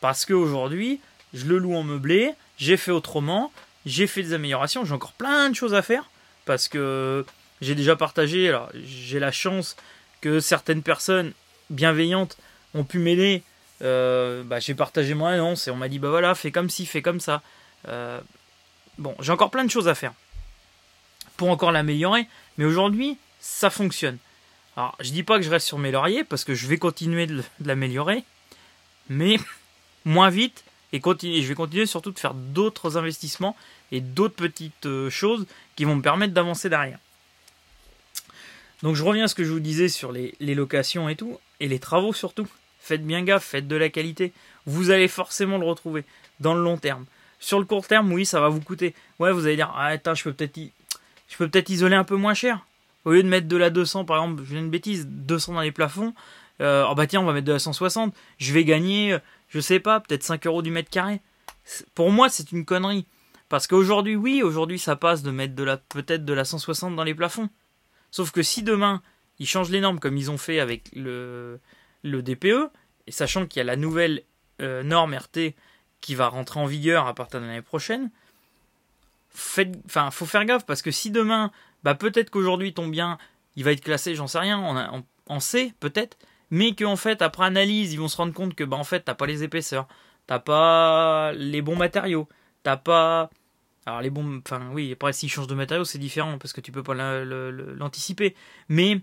[0.00, 1.00] Parce qu'aujourd'hui,
[1.34, 3.52] je le loue en meublé, j'ai fait autrement,
[3.86, 6.10] j'ai fait des améliorations, j'ai encore plein de choses à faire.
[6.44, 7.26] Parce que
[7.60, 9.76] j'ai déjà partagé, alors j'ai la chance
[10.20, 11.32] que certaines personnes
[11.70, 12.36] bienveillantes
[12.74, 13.42] ont pu m'aider.
[13.82, 16.86] Euh, bah, j'ai partagé mon annonce et on m'a dit bah voilà, fais comme ci,
[16.86, 17.42] fais comme ça.
[17.86, 18.20] Euh,
[18.98, 20.12] bon, j'ai encore plein de choses à faire
[21.36, 24.18] pour encore l'améliorer, mais aujourd'hui, ça fonctionne.
[24.76, 27.26] Alors, je dis pas que je reste sur mes lauriers parce que je vais continuer
[27.26, 28.24] de l'améliorer,
[29.08, 29.38] mais
[30.04, 31.00] moins vite et.
[31.00, 33.56] Je vais continuer surtout de faire d'autres investissements
[33.92, 36.98] et d'autres petites euh, choses qui vont me permettre d'avancer derrière.
[38.82, 41.68] Donc je reviens à ce que je vous disais sur les, locations et tout, et
[41.68, 42.46] les travaux surtout.
[42.88, 44.32] Faites bien gaffe, faites de la qualité.
[44.64, 46.04] Vous allez forcément le retrouver
[46.40, 47.04] dans le long terme.
[47.38, 48.94] Sur le court terme, oui, ça va vous coûter.
[49.18, 50.58] Ouais, vous allez dire, ah, attends, je peux peut-être
[51.28, 52.64] je peux peut-être isoler un peu moins cher.
[53.04, 55.60] Au lieu de mettre de la 200, par exemple, je viens une bêtise, 200 dans
[55.60, 56.14] les plafonds,
[56.62, 58.14] euh, oh bah tiens, on va mettre de la 160.
[58.38, 59.18] Je vais gagner, euh,
[59.50, 61.20] je sais pas, peut-être 5 euros du mètre carré.
[61.94, 63.04] Pour moi, c'est une connerie.
[63.50, 67.04] Parce qu'aujourd'hui, oui, aujourd'hui, ça passe de mettre de la, peut-être de la 160 dans
[67.04, 67.50] les plafonds.
[68.10, 69.02] Sauf que si demain,
[69.38, 71.60] ils changent les normes comme ils ont fait avec le,
[72.02, 72.70] le DPE,
[73.06, 74.22] et sachant qu'il y a la nouvelle
[74.60, 75.54] euh, norme RT
[76.00, 78.10] qui va rentrer en vigueur à partir de l'année prochaine,
[79.30, 81.50] faites, enfin, faut faire gaffe parce que si demain,
[81.82, 83.18] bah peut-être qu'aujourd'hui ton bien,
[83.56, 86.16] il va être classé, j'en sais rien, on, on, sait peut-être,
[86.50, 89.14] mais qu'en fait après analyse, ils vont se rendre compte que bah en fait t'as
[89.14, 89.88] pas les épaisseurs,
[90.26, 92.28] t'as pas les bons matériaux,
[92.62, 93.30] t'as pas
[93.86, 96.72] alors les bons, enfin oui, après s'ils changent de matériaux c'est différent parce que tu
[96.72, 98.36] peux pas l'anticiper.
[98.68, 99.00] Mais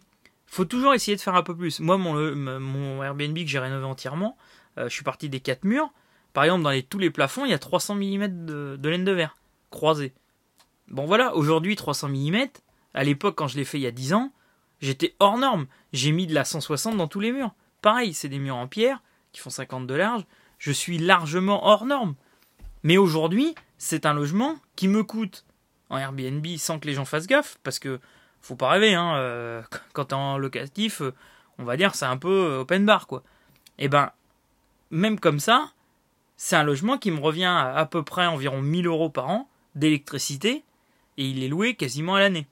[0.56, 1.82] faut toujours essayer de faire un peu plus.
[1.82, 4.38] Moi mon, mon Airbnb que j'ai rénové entièrement,
[4.78, 5.92] euh, je suis parti des quatre murs.
[6.34, 9.36] Par exemple dans tous les plafonds il y a 300 mm de, laine de verre
[9.70, 10.14] croisée.
[10.88, 12.48] Bon voilà, aujourd'hui 300 mm.
[12.94, 14.32] À l'époque quand je l'ai fait il y a 10 ans,
[14.80, 15.68] j'étais hors norme.
[15.92, 17.54] J'ai mis de la 160 dans tous les murs.
[17.82, 20.24] Pareil, c'est des murs en pierre qui font 50 de large.
[20.58, 22.16] Je suis largement hors norme.
[22.84, 25.44] Mais aujourd'hui, c'est un logement qui me coûte
[25.90, 28.00] en Airbnb sans que les gens fassent gaffe, parce que
[28.46, 29.62] faut pas rêver, hein, euh,
[29.94, 31.14] quand t'es en locatif, euh,
[31.58, 33.24] on va dire c'est un peu euh, open bar quoi.
[33.78, 34.12] Et eh ben,
[34.92, 35.72] même comme ça,
[36.38, 40.64] c'est un logement qui me revient à, peu près environ 1000 euros par an d'électricité,
[41.18, 42.48] et il est loué quasiment à l'année.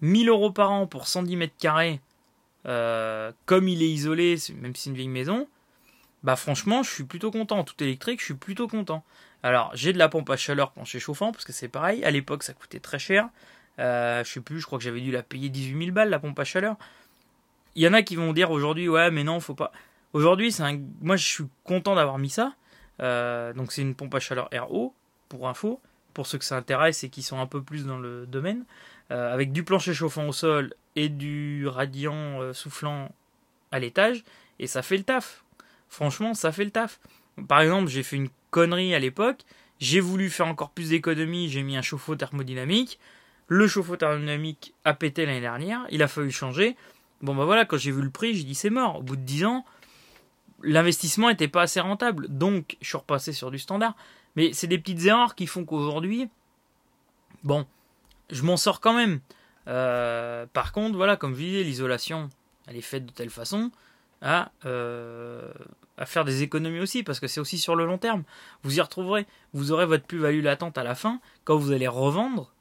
[0.00, 2.00] 1000 euros par an pour 110 mètres carrés,
[2.64, 5.46] comme il est isolé, même si c'est une vieille maison,
[6.22, 7.64] bah franchement, je suis plutôt content.
[7.64, 9.04] Tout électrique, je suis plutôt content.
[9.42, 12.02] Alors, j'ai de la pompe à chaleur plancher chauffant, parce que c'est pareil.
[12.02, 13.28] À l'époque, ça coûtait très cher.
[13.78, 16.18] Euh, je sais plus, je crois que j'avais dû la payer 18 000 balles, la
[16.18, 16.76] pompe à chaleur.
[17.74, 19.72] Il y en a qui vont dire aujourd'hui, ouais, mais non, faut pas.
[20.12, 20.78] Aujourd'hui, c'est un...
[21.00, 22.54] moi, je suis content d'avoir mis ça.
[23.00, 24.94] Euh, donc, c'est une pompe à chaleur RO,
[25.28, 25.80] pour info,
[26.12, 28.64] pour ceux que ça intéresse et qui sont un peu plus dans le domaine.
[29.10, 33.12] Euh, avec du plancher chauffant au sol et du radiant euh, soufflant
[33.70, 34.24] à l'étage.
[34.58, 35.44] Et ça fait le taf.
[35.88, 37.00] Franchement, ça fait le taf.
[37.48, 39.42] Par exemple, j'ai fait une connerie à l'époque.
[39.78, 42.98] J'ai voulu faire encore plus d'économies, j'ai mis un chauffe-eau thermodynamique.
[43.48, 46.76] Le chauffe-eau thermodynamique a pété l'année dernière, il a fallu changer.
[47.20, 48.96] Bon bah voilà, quand j'ai vu le prix, j'ai dit c'est mort.
[48.96, 49.64] Au bout de 10 ans,
[50.62, 52.28] l'investissement n'était pas assez rentable.
[52.28, 53.94] Donc je suis repassé sur du standard.
[54.36, 56.28] Mais c'est des petites erreurs qui font qu'aujourd'hui,
[57.44, 57.66] bon,
[58.30, 59.20] je m'en sors quand même.
[59.68, 62.28] Euh, par contre, voilà, comme je disais, l'isolation,
[62.66, 63.70] elle est faite de telle façon
[64.20, 65.52] à, euh,
[65.96, 68.24] à faire des économies aussi, parce que c'est aussi sur le long terme.
[68.62, 72.53] Vous y retrouverez, vous aurez votre plus-value latente à la fin, quand vous allez revendre,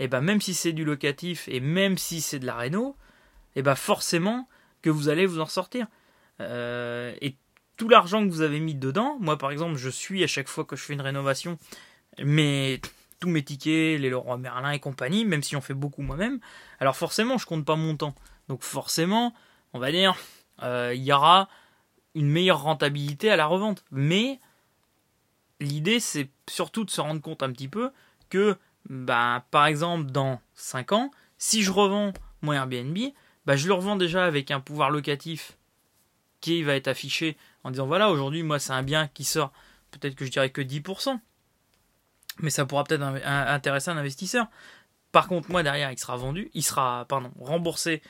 [0.00, 2.96] et eh ben même si c'est du locatif et même si c'est de la réno,
[3.56, 4.48] et eh ben forcément
[4.82, 5.86] que vous allez vous en sortir.
[6.40, 7.34] Euh, et
[7.76, 10.64] tout l'argent que vous avez mis dedans, moi par exemple, je suis à chaque fois
[10.64, 11.58] que je fais une rénovation,
[12.22, 12.80] mais
[13.18, 16.38] tous mes tickets, les Leroy Merlin et compagnie, même si on fait beaucoup moi-même,
[16.78, 18.14] alors forcément je compte pas mon temps.
[18.48, 19.34] Donc forcément,
[19.72, 20.16] on va dire,
[20.62, 21.48] euh, il y aura
[22.14, 23.84] une meilleure rentabilité à la revente.
[23.90, 24.40] Mais
[25.60, 27.90] l'idée, c'est surtout de se rendre compte un petit peu
[28.30, 28.56] que,
[28.88, 32.12] bah, par exemple, dans 5 ans, si je revends
[32.42, 32.96] mon Airbnb,
[33.46, 35.56] bah, je le revends déjà avec un pouvoir locatif
[36.40, 39.52] qui va être affiché en disant voilà, aujourd'hui, moi, c'est un bien qui sort,
[39.90, 41.18] peut-être que je dirais que 10%,
[42.40, 44.46] mais ça pourra peut-être intéresser un investisseur.
[45.12, 48.02] Par contre, moi derrière, il sera vendu, il sera pardon, remboursé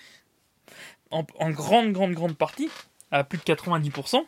[1.11, 2.71] en, grande, grande, grande partie,
[3.11, 4.25] à plus de 90%.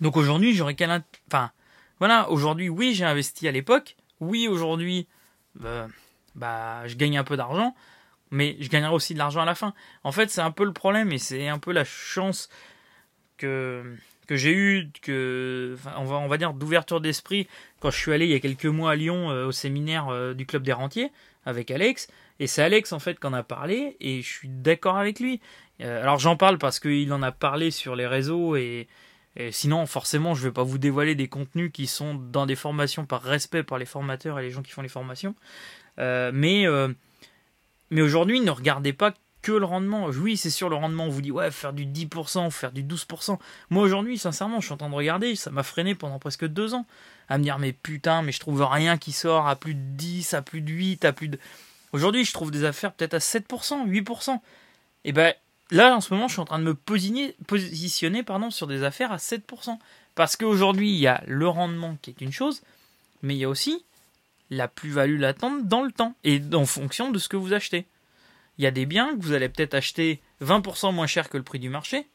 [0.00, 1.02] Donc aujourd'hui, j'aurais qu'à...
[1.28, 1.50] Enfin,
[1.98, 3.96] voilà, aujourd'hui, oui, j'ai investi à l'époque.
[4.22, 5.08] Oui, aujourd'hui,
[5.64, 5.88] euh,
[6.36, 7.74] bah, je gagne un peu d'argent,
[8.30, 9.74] mais je gagnerai aussi de l'argent à la fin.
[10.04, 12.48] En fait, c'est un peu le problème et c'est un peu la chance
[13.36, 13.82] que
[14.28, 17.48] que j'ai eu, que on va dire d'ouverture d'esprit
[17.80, 20.34] quand je suis allé il y a quelques mois à Lyon euh, au séminaire euh,
[20.34, 21.10] du club des rentiers
[21.44, 22.06] avec Alex.
[22.38, 25.40] Et c'est Alex en fait qu'on a parlé et je suis d'accord avec lui.
[25.80, 28.86] Alors j'en parle parce qu'il en a parlé sur les réseaux et,
[29.36, 33.06] et sinon forcément je vais pas vous dévoiler des contenus qui sont dans des formations
[33.06, 35.34] par respect par les formateurs et les gens qui font les formations.
[35.98, 36.88] Euh, mais euh,
[37.90, 40.06] mais aujourd'hui ne regardez pas que le rendement.
[40.06, 43.38] Oui c'est sûr le rendement on vous dit ouais faire du 10%, faire du 12%.
[43.70, 46.74] Moi aujourd'hui sincèrement je suis en train de regarder ça m'a freiné pendant presque deux
[46.74, 46.86] ans
[47.28, 50.34] à me dire mais putain mais je trouve rien qui sort à plus de 10,
[50.34, 51.38] à plus de 8, à plus de
[51.92, 54.40] Aujourd'hui, je trouve des affaires peut-être à 7%, 8%.
[55.04, 55.34] Et ben
[55.72, 59.10] là, en ce moment, je suis en train de me positionner, pardon, sur des affaires
[59.10, 59.78] à 7%.
[60.14, 62.62] Parce qu'aujourd'hui, il y a le rendement qui est une chose,
[63.22, 63.84] mais il y a aussi
[64.50, 67.86] la plus-value latente dans le temps et en fonction de ce que vous achetez.
[68.58, 71.42] Il y a des biens que vous allez peut-être acheter 20% moins cher que le
[71.42, 72.06] prix du marché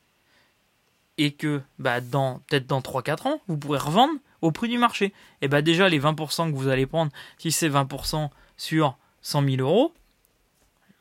[1.18, 5.14] et que bah, dans peut-être dans 3-4 ans, vous pourrez revendre au prix du marché.
[5.42, 9.56] Et bah déjà, les 20% que vous allez prendre, si c'est 20% sur 100 000
[9.62, 9.96] euros,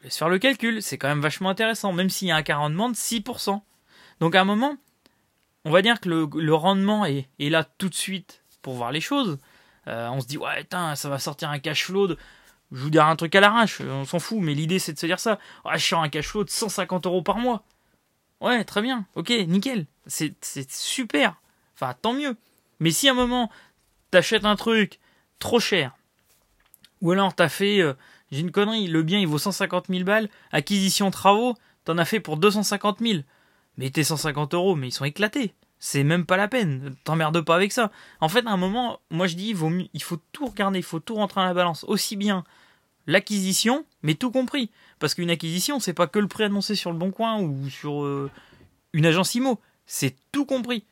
[0.03, 2.57] laisse faire le calcul, c'est quand même vachement intéressant, même s'il y a un cas
[2.57, 3.61] rendement de 6%.
[4.21, 4.77] Donc à un moment,
[5.65, 9.39] on va dire que le, rendement est, là tout de suite pour voir les choses.
[9.89, 12.19] Euh, on se dit, ouais, ça va sortir un cash flow de...
[12.73, 15.07] Je vous dirai un truc à l'arrache, on s'en fout, mais l'idée c'est de se
[15.07, 15.39] dire ça.
[15.65, 17.63] Ouais, je sors un cash flow de 150 euros par mois.
[18.41, 20.35] Ouais, très bien, ok, nickel, c'est
[20.71, 21.41] super.
[21.75, 22.37] Enfin, tant mieux.
[22.81, 23.51] Mais si à un moment,
[24.11, 24.99] t'achètes un truc
[25.39, 25.97] trop cher,
[27.01, 27.95] ou alors t'as fait, euh,
[28.31, 32.21] j'ai une connerie, le bien il vaut 150 000 balles, acquisition travaux, t'en as fait
[32.21, 33.21] pour 250 000.
[33.79, 35.55] Mais tes 150 euros, mais ils sont éclatés.
[35.79, 36.97] C'est même pas la peine.
[37.05, 37.91] T'emmerdes pas avec ça.
[38.21, 41.01] En fait, à un moment, moi je dis, il, il faut tout regarder, il faut
[41.01, 41.85] tout rentrer dans la balance.
[41.85, 42.45] Aussi bien
[43.07, 44.71] l'acquisition, mais tout compris.
[44.99, 48.05] Parce qu'une acquisition, c'est pas que le prix annoncé sur le bon coin ou sur
[48.05, 48.31] euh,
[48.93, 49.61] une agence IMO.
[49.87, 50.85] C'est tout compris.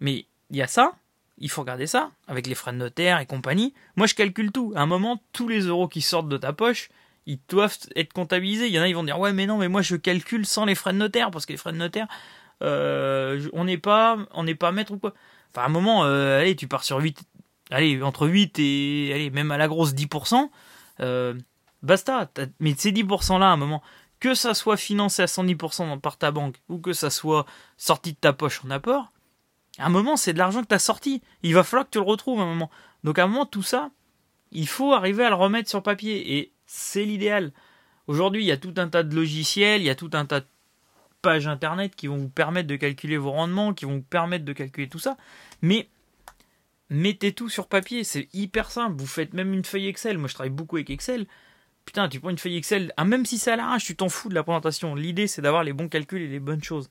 [0.00, 0.92] Mais il y a ça,
[1.40, 3.74] il faut regarder ça, avec les frais de notaire et compagnie.
[3.96, 4.72] Moi, je calcule tout.
[4.76, 6.90] À un moment, tous les euros qui sortent de ta poche,
[7.26, 8.66] ils doivent être comptabilisés.
[8.66, 10.66] Il y en a, ils vont dire, ouais, mais non, mais moi, je calcule sans
[10.66, 12.06] les frais de notaire, parce que les frais de notaire,
[12.62, 15.14] euh, on n'est pas, on n'est pas maître ou quoi.
[15.50, 17.22] Enfin, à un moment, euh, allez, tu pars sur 8,
[17.70, 20.50] allez, entre 8 et, allez, même à la grosse 10%,
[21.00, 21.34] euh,
[21.82, 22.30] basta.
[22.60, 23.82] Mais ces 10% là, à un moment,
[24.20, 27.46] que ça soit financé à 110% par ta banque, ou que ça soit
[27.78, 29.10] sorti de ta poche en apport,
[29.80, 31.22] à un moment, c'est de l'argent que tu as sorti.
[31.42, 32.70] Il va falloir que tu le retrouves à un moment.
[33.02, 33.90] Donc à un moment, tout ça,
[34.52, 36.38] il faut arriver à le remettre sur papier.
[36.38, 37.52] Et c'est l'idéal.
[38.06, 40.40] Aujourd'hui, il y a tout un tas de logiciels, il y a tout un tas
[40.40, 40.46] de
[41.22, 44.52] pages internet qui vont vous permettre de calculer vos rendements, qui vont vous permettre de
[44.52, 45.16] calculer tout ça.
[45.62, 45.88] Mais
[46.90, 48.96] mettez tout sur papier, c'est hyper simple.
[48.98, 50.18] Vous faites même une feuille Excel.
[50.18, 51.26] Moi, je travaille beaucoup avec Excel.
[51.86, 54.34] Putain, tu prends une feuille Excel, ah, même si à l'arrache, tu t'en fous de
[54.34, 54.94] la présentation.
[54.94, 56.90] L'idée, c'est d'avoir les bons calculs et les bonnes choses.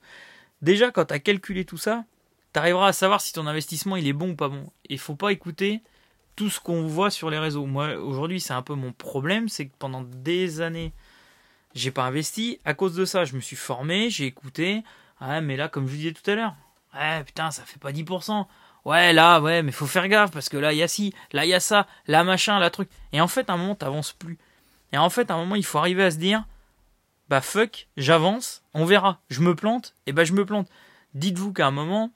[0.62, 2.04] Déjà, quand tu as calculé tout ça,
[2.52, 4.70] tu arriveras à savoir si ton investissement il est bon ou pas bon.
[4.88, 5.82] Il faut pas écouter
[6.36, 7.66] tout ce qu'on voit sur les réseaux.
[7.66, 10.92] Moi, aujourd'hui, c'est un peu mon problème, c'est que pendant des années,
[11.74, 12.58] j'ai pas investi.
[12.64, 14.82] À cause de ça, je me suis formé, j'ai écouté.
[15.20, 16.54] Ah, mais là, comme je vous disais tout à l'heure,
[16.94, 18.46] ouais, putain, ça fait pas 10%.
[18.86, 21.44] Ouais, là, ouais, mais faut faire gaffe parce que là, il y a ci, là,
[21.44, 22.88] il y a ça, là, machin, là, truc.
[23.12, 24.38] Et en fait, à un moment, t'avances plus.
[24.92, 26.44] Et en fait, à un moment, il faut arriver à se dire,
[27.28, 29.20] bah fuck, j'avance, on verra.
[29.28, 30.68] Je me plante, et bah je me plante.
[31.14, 32.10] Dites-vous qu'à un moment,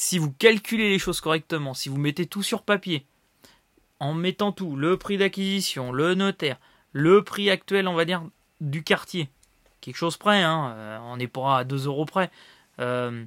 [0.00, 3.06] si vous calculez les choses correctement, si vous mettez tout sur papier,
[4.00, 6.58] en mettant tout, le prix d'acquisition, le notaire,
[6.92, 8.22] le prix actuel, on va dire,
[8.60, 9.28] du quartier,
[9.80, 12.30] quelque chose près, hein, euh, on n'est pas à 2 euros près,
[12.80, 13.24] euh,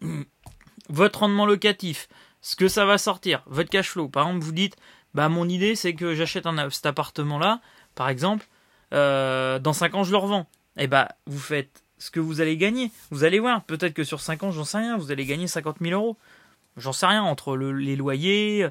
[0.88, 2.08] votre rendement locatif,
[2.40, 4.08] ce que ça va sortir, votre cash flow.
[4.08, 4.76] Par exemple, vous dites,
[5.14, 7.60] bah mon idée c'est que j'achète cet appartement-là,
[7.94, 8.46] par exemple,
[8.94, 10.46] euh, dans 5 ans je le revends.
[10.76, 12.90] Et bah vous faites ce que vous allez gagner.
[13.10, 15.76] Vous allez voir, peut-être que sur 5 ans, j'en sais rien, vous allez gagner 50
[15.80, 16.16] 000 euros.
[16.76, 18.68] J'en sais rien, entre le, les loyers,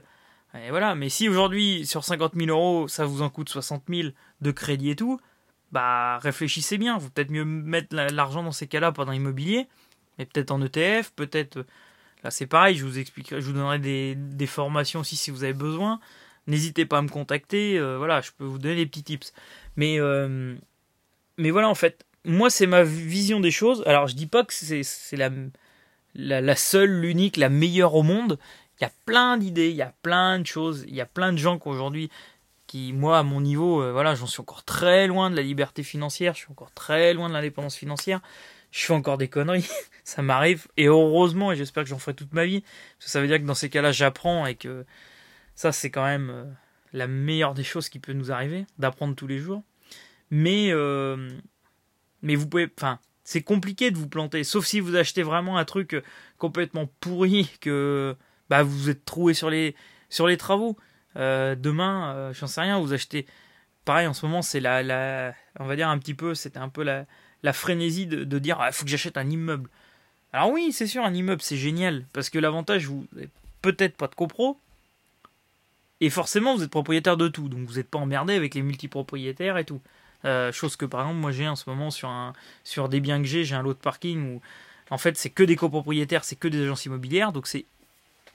[0.54, 0.96] et voilà.
[0.96, 4.10] Mais si aujourd'hui, sur 50 000 euros, ça vous en coûte 60 000
[4.42, 5.20] de crédit et tout,
[5.72, 6.98] bah réfléchissez bien.
[6.98, 9.68] Vous peut-être mieux mettre l'argent dans ces cas-là, pas dans l'immobilier,
[10.18, 11.66] mais peut-être en ETF, peut-être...
[12.24, 15.54] Là, c'est pareil, je vous expliquerai, je vous donnerai des, formations aussi si vous avez
[15.54, 16.00] besoin.
[16.48, 19.34] N'hésitez pas à me contacter, euh, voilà, je peux vous donner des petits tips.
[19.76, 20.56] Mais, euh,
[21.38, 23.84] mais voilà, en fait, moi, c'est ma vision des choses.
[23.86, 25.30] Alors, je dis pas que c'est la,
[26.14, 28.38] la, la, seule, l'unique, la meilleure au monde.
[28.80, 31.34] Il y a plein d'idées, il y a plein de choses, il y a plein
[31.34, 32.10] de gens qui aujourd'hui
[32.68, 35.84] qui, moi, à mon niveau, euh, voilà, j'en suis encore très loin de la liberté
[35.84, 38.20] financière, je suis encore très loin de l'indépendance financière.
[38.72, 39.68] Je fais encore des conneries,
[40.04, 43.22] ça m'arrive, et heureusement, et j'espère que j'en ferai toute ma vie, parce que ça
[43.22, 44.86] veut dire que dans ces cas-là, j'apprends et que
[45.56, 46.44] ça, c'est quand même euh,
[46.92, 49.64] la meilleure des choses qui peut nous arriver, d'apprendre tous les jours.
[50.30, 51.30] Mais, euh,
[52.22, 55.66] mais vous pouvez, enfin, c'est compliqué de vous planter, sauf si vous achetez vraiment un
[55.66, 56.02] truc
[56.38, 58.16] complètement pourri que
[58.50, 59.76] bah, vous êtes troué sur les,
[60.10, 60.78] sur les travaux.
[61.16, 63.26] Euh, demain, euh, j'en sais rien, vous achetez.
[63.86, 66.70] Pareil, en ce moment, c'est la, la, on va dire un petit peu, c'était un
[66.70, 67.06] peu la,
[67.44, 69.70] la frénésie de, de dire, il ah, faut que j'achète un immeuble.
[70.34, 73.08] Alors oui, c'est sûr, un immeuble, c'est génial, parce que l'avantage, vous
[73.62, 74.60] peut-être pas de copro,
[76.00, 79.58] et forcément, vous êtes propriétaire de tout, donc vous n'êtes pas emmerdé avec les multipropriétaires
[79.58, 79.82] et tout.
[80.26, 83.20] Euh, chose que par exemple, moi j'ai en ce moment sur, un, sur des biens
[83.20, 84.42] que j'ai, j'ai un lot de parking où
[84.90, 87.66] en fait c'est que des copropriétaires, c'est que des agences immobilières, donc c'est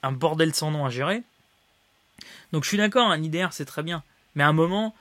[0.01, 1.23] un bordel sans nom à gérer.
[2.51, 4.03] Donc je suis d'accord, un IDR c'est très bien.
[4.35, 4.95] Mais à un moment,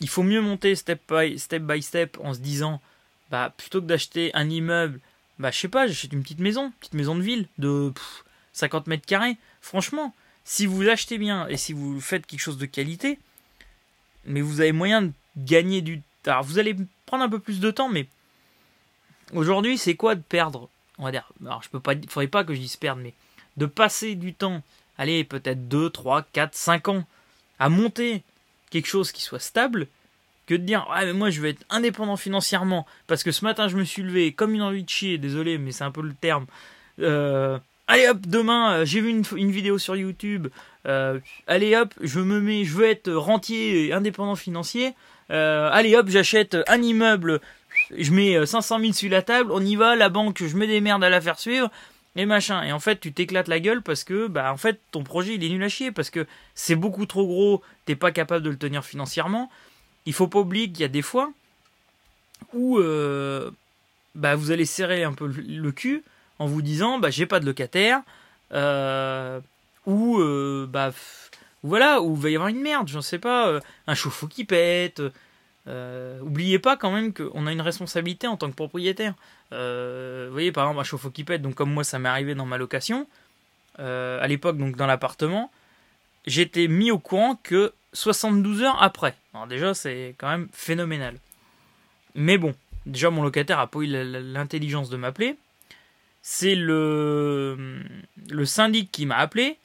[0.00, 1.38] il faut mieux monter step by
[1.82, 2.80] step, en se disant,
[3.30, 5.00] bah plutôt que d'acheter un immeuble,
[5.38, 7.92] bah je sais pas, j'achète une petite maison, petite maison de ville de
[8.52, 9.36] 50 mètres carrés.
[9.60, 13.18] Franchement, si vous l'achetez bien et si vous faites quelque chose de qualité,
[14.26, 17.70] mais vous avez moyen de gagner du Alors vous allez prendre un peu plus de
[17.70, 18.06] temps, mais
[19.32, 20.68] aujourd'hui c'est quoi de perdre?
[20.98, 23.14] On va dire, alors je peux pas, faudrait pas que je dise perdre, mais
[23.56, 24.62] de passer du temps
[24.98, 27.04] allez, peut-être 2, 3, 4, 5 ans
[27.58, 28.22] à monter
[28.70, 29.86] quelque chose qui soit stable,
[30.46, 33.68] que de dire ah mais moi je vais être indépendant financièrement parce que ce matin
[33.68, 36.14] je me suis levé comme une envie de chier, désolé mais c'est un peu le
[36.14, 36.46] terme.
[37.00, 40.48] Euh, allez hop demain euh, j'ai vu une, vidéo sur YouTube.
[40.86, 44.92] Euh, allez hop je me mets, je veux être rentier et indépendant financier.
[45.30, 47.40] allez hop j'achète un immeuble,
[47.96, 51.02] je mets 500 000 sur la table, on y va, la banque je me démerde
[51.02, 51.70] à la faire suivre
[52.16, 52.62] et machin.
[52.62, 55.44] Et en fait, tu t'éclates la gueule parce que, bah, en fait, ton projet, il
[55.44, 58.58] est nul à chier parce que c'est beaucoup trop gros, t'es pas capable de le
[58.58, 59.50] tenir financièrement.
[60.06, 61.32] Il faut pas oublier qu'il y a des fois
[62.52, 63.50] où, euh,
[64.14, 66.02] bah, vous allez serrer un peu le cul
[66.38, 68.02] en vous disant, bah, j'ai pas de locataire,
[68.52, 69.40] euh,
[69.86, 70.92] ou, euh, bah,
[71.62, 75.02] voilà, ou va y avoir une merde, je sais pas, un chauffe-eau qui pète,
[75.66, 79.14] euh, oubliez pas quand même qu'on a une responsabilité en tant que propriétaire.
[79.52, 82.34] Euh, vous voyez, par exemple, un chauffe-eau qui pète, donc comme moi ça m'est arrivé
[82.34, 83.06] dans ma location,
[83.78, 85.50] euh, à l'époque, donc dans l'appartement,
[86.26, 89.14] j'étais mis au courant que 72 heures après.
[89.32, 91.16] Alors déjà, c'est quand même phénoménal.
[92.14, 92.54] Mais bon,
[92.86, 95.36] déjà mon locataire a pas eu l'intelligence de m'appeler.
[96.22, 97.82] C'est le,
[98.30, 99.58] le syndic qui m'a appelé,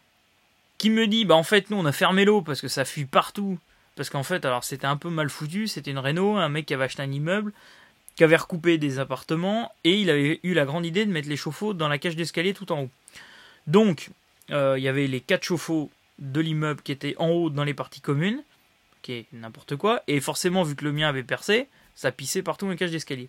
[0.80, 3.06] qui me dit, bah en fait, nous on a fermé l'eau parce que ça fuit
[3.06, 3.60] partout
[4.00, 6.74] parce qu'en fait, alors c'était un peu mal foutu, c'était une réno, un mec qui
[6.74, 7.52] avait acheté un immeuble,
[8.16, 11.36] qui avait recoupé des appartements, et il avait eu la grande idée de mettre les
[11.36, 12.90] chauffe-eau dans la cage d'escalier tout en haut.
[13.68, 14.12] Donc,
[14.52, 17.74] euh, il y avait les quatre chauffe-eau de l'immeuble qui étaient en haut dans les
[17.74, 18.42] parties communes,
[19.02, 22.68] qui est n'importe quoi, et forcément, vu que le mien avait percé, ça pissait partout
[22.68, 23.28] dans les cages d'escalier.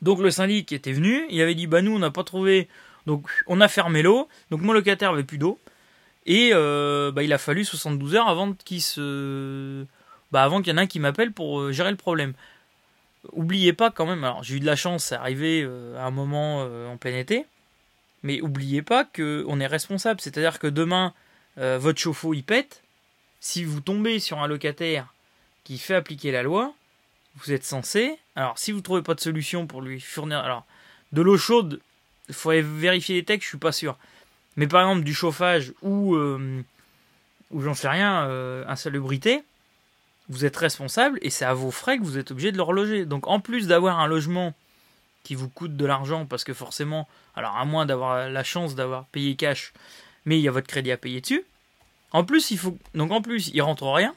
[0.00, 2.68] Donc le syndic était venu, il avait dit bah nous on n'a pas trouvé,
[3.04, 5.58] donc on a fermé l'eau, donc mon locataire avait plus d'eau,
[6.26, 9.84] et euh, bah, il a fallu 72 heures avant qu'il se,
[10.32, 12.32] bah, avant y en ait un qui m'appelle pour euh, gérer le problème.
[13.32, 14.24] Oubliez pas quand même.
[14.24, 17.46] Alors j'ai eu de la chance, c'est arrivé euh, à un moment en plein été,
[18.22, 20.20] mais oubliez pas que on est responsable.
[20.20, 21.14] C'est-à-dire que demain
[21.56, 22.82] votre chauffe-eau il pète.
[23.40, 25.14] Si vous tombez sur un locataire
[25.62, 26.74] qui fait appliquer la loi,
[27.36, 28.18] vous êtes censé.
[28.36, 30.66] Alors si vous trouvez pas de solution pour lui fournir, alors
[31.12, 31.80] de l'eau chaude,
[32.28, 33.96] il faudrait vérifier les textes, je suis pas sûr.
[34.56, 36.62] Mais par exemple du chauffage ou, euh,
[37.50, 39.42] ou j'en sais rien, euh, insalubrité,
[40.28, 43.04] vous êtes responsable et c'est à vos frais que vous êtes obligé de le reloger.
[43.04, 44.54] Donc en plus d'avoir un logement
[45.22, 49.06] qui vous coûte de l'argent parce que forcément, alors à moins d'avoir la chance d'avoir
[49.06, 49.72] payé cash,
[50.24, 51.44] mais il y a votre crédit à payer dessus.
[52.12, 54.14] En plus, il faut donc en plus, il rentre rien.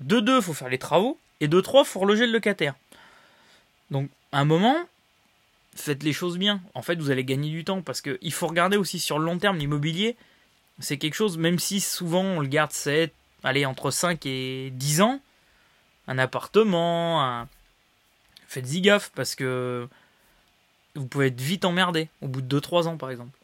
[0.00, 2.74] De deux, faut faire les travaux et de trois, faut reloger le locataire.
[3.90, 4.76] Donc à un moment,
[5.74, 6.60] faites les choses bien.
[6.74, 9.38] En fait, vous allez gagner du temps parce qu'il faut regarder aussi sur le long
[9.38, 10.16] terme l'immobilier.
[10.78, 13.12] C'est quelque chose, même si souvent on le garde 7,
[13.42, 15.20] allez, entre 5 et 10 ans,
[16.08, 17.46] un appartement,
[18.48, 19.88] faites-y gaffe parce que
[20.94, 23.36] vous pouvez être vite emmerdé au bout de 2-3 ans par exemple.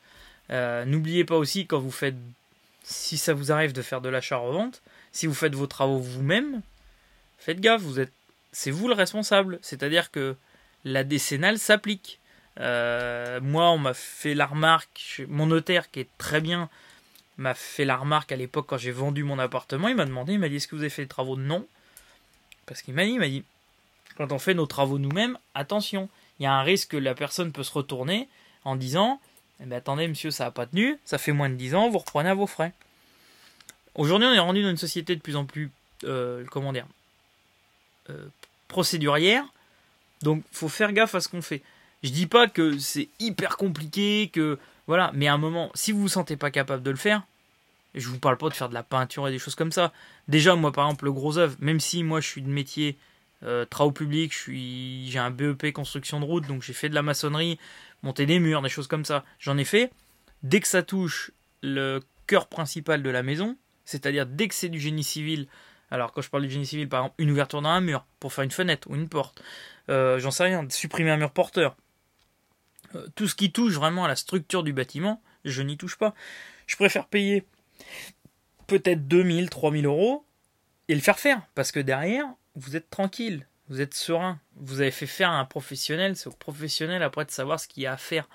[0.50, 2.16] Euh, n'oubliez pas aussi quand vous faites,
[2.82, 6.62] si ça vous arrive de faire de l'achat-revente, si vous faites vos travaux vous-même,
[7.38, 8.12] faites gaffe, vous êtes,
[8.52, 9.58] c'est vous le responsable.
[9.62, 10.36] C'est-à-dire que
[10.84, 12.18] la décennale s'applique.
[12.60, 16.68] Euh, moi, on m'a fait la remarque, mon notaire qui est très bien,
[17.36, 19.88] m'a fait la remarque à l'époque quand j'ai vendu mon appartement.
[19.88, 21.66] Il m'a demandé, il m'a dit Est-ce que vous avez fait les travaux Non.
[22.66, 23.44] Parce qu'il m'a dit, il m'a dit
[24.16, 26.08] Quand on fait nos travaux nous-mêmes, attention,
[26.38, 28.28] il y a un risque que la personne peut se retourner
[28.64, 29.20] en disant
[29.60, 31.98] eh ben, Attendez, monsieur, ça n'a pas tenu, ça fait moins de 10 ans, vous
[31.98, 32.72] reprenez à vos frais.
[33.94, 35.70] Aujourd'hui, on est rendu dans une société de plus en plus
[36.50, 36.86] comment dire,
[38.68, 39.44] procédurière.
[40.22, 41.62] Donc, faut faire gaffe à ce qu'on fait.
[42.02, 46.00] Je dis pas que c'est hyper compliqué, que voilà, mais à un moment, si vous
[46.00, 47.22] vous sentez pas capable de le faire,
[47.94, 49.92] je vous parle pas de faire de la peinture et des choses comme ça.
[50.28, 52.96] Déjà, moi, par exemple, le gros œuvre, même si moi je suis de métier
[53.42, 57.58] euh, travaux publics, j'ai un BEP construction de route, donc j'ai fait de la maçonnerie,
[58.02, 59.24] monter des murs, des choses comme ça.
[59.38, 59.90] J'en ai fait.
[60.42, 64.78] Dès que ça touche le cœur principal de la maison, c'est-à-dire dès que c'est du
[64.78, 65.48] génie civil,
[65.90, 68.32] alors quand je parle du génie civil, par exemple, une ouverture dans un mur pour
[68.32, 69.42] faire une fenêtre ou une porte,
[69.88, 71.76] euh, j'en sais rien, supprimer un mur porteur,
[72.94, 76.14] euh, tout ce qui touche vraiment à la structure du bâtiment, je n'y touche pas.
[76.66, 77.46] Je préfère payer
[78.66, 80.26] peut-être 2000, 3000 euros
[80.88, 81.42] et le faire faire.
[81.54, 84.40] Parce que derrière, vous êtes tranquille, vous êtes serein.
[84.56, 87.82] Vous avez fait faire à un professionnel, c'est au professionnel après de savoir ce qu'il
[87.82, 88.28] y a à faire.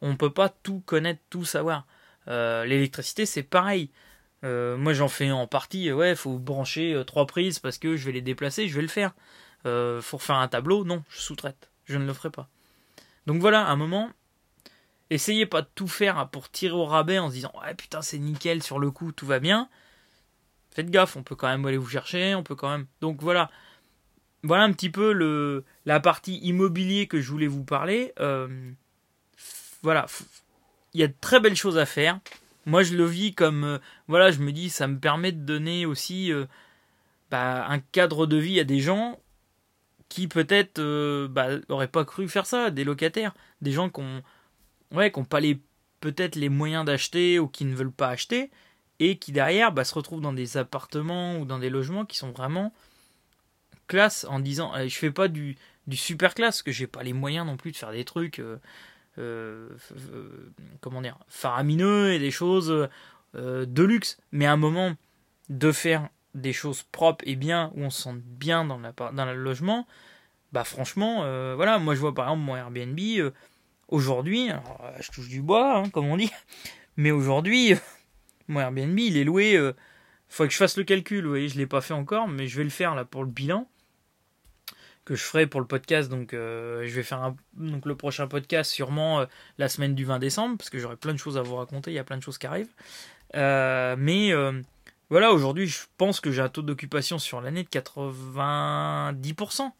[0.00, 1.86] On ne peut pas tout connaître, tout savoir.
[2.28, 3.90] Euh, l'électricité, c'est pareil.
[4.42, 5.92] Moi, j'en fais en partie.
[5.92, 9.12] Ouais, faut brancher trois prises parce que je vais les déplacer, je vais le faire.
[9.64, 11.70] Faut faire un tableau, non, je sous-traite.
[11.84, 12.48] Je ne le ferai pas.
[13.26, 14.10] Donc voilà, à un moment,
[15.10, 18.18] essayez pas de tout faire pour tirer au rabais en se disant ouais putain c'est
[18.18, 19.68] nickel sur le coup, tout va bien.
[20.70, 22.86] Faites gaffe, on peut quand même aller vous chercher, on peut quand même.
[23.00, 23.50] Donc voilà,
[24.44, 28.12] voilà un petit peu le la partie immobilier que je voulais vous parler.
[28.20, 28.72] Euh,
[29.82, 30.06] voilà,
[30.94, 32.20] il y a de très belles choses à faire.
[32.66, 35.86] Moi je le vis comme euh, voilà, je me dis ça me permet de donner
[35.86, 36.46] aussi euh,
[37.30, 39.18] bah, un cadre de vie à des gens
[40.10, 43.32] qui peut-être euh, bah, auraient pas cru faire ça, des locataires,
[43.62, 44.22] des gens qui ont,
[44.92, 45.58] ouais, pas les
[46.00, 48.50] peut-être les moyens d'acheter ou qui ne veulent pas acheter
[48.98, 52.32] et qui derrière bah, se retrouvent dans des appartements ou dans des logements qui sont
[52.32, 52.72] vraiment
[53.86, 55.56] classe en disant je fais pas du,
[55.86, 58.56] du super classe que j'ai pas les moyens non plus de faire des trucs euh,
[59.18, 59.68] euh,
[60.80, 62.88] comment dire faramineux et des choses
[63.34, 64.18] de luxe.
[64.32, 64.94] Mais à un moment
[65.50, 69.24] de faire des choses propres et bien, où on se sent bien dans, la, dans
[69.24, 69.86] le logement,
[70.52, 73.30] bah franchement, euh, voilà, moi je vois par exemple mon Airbnb, euh,
[73.88, 74.56] aujourd'hui, euh,
[75.00, 76.30] je touche du bois, hein, comme on dit,
[76.96, 77.74] mais aujourd'hui,
[78.48, 79.74] mon Airbnb, il est loué, il
[80.28, 82.46] faut que je fasse le calcul, vous voyez, je ne l'ai pas fait encore, mais
[82.46, 83.68] je vais le faire là pour le bilan,
[85.04, 89.26] que je ferai pour le podcast, donc je vais faire donc le prochain podcast sûrement
[89.58, 91.94] la semaine du 20 décembre, parce que j'aurai plein de choses à vous raconter, il
[91.94, 92.74] y a plein de choses qui arrivent,
[93.34, 94.32] mais
[95.10, 99.72] voilà, aujourd'hui, je pense que j'ai un taux d'occupation sur l'année de 90%.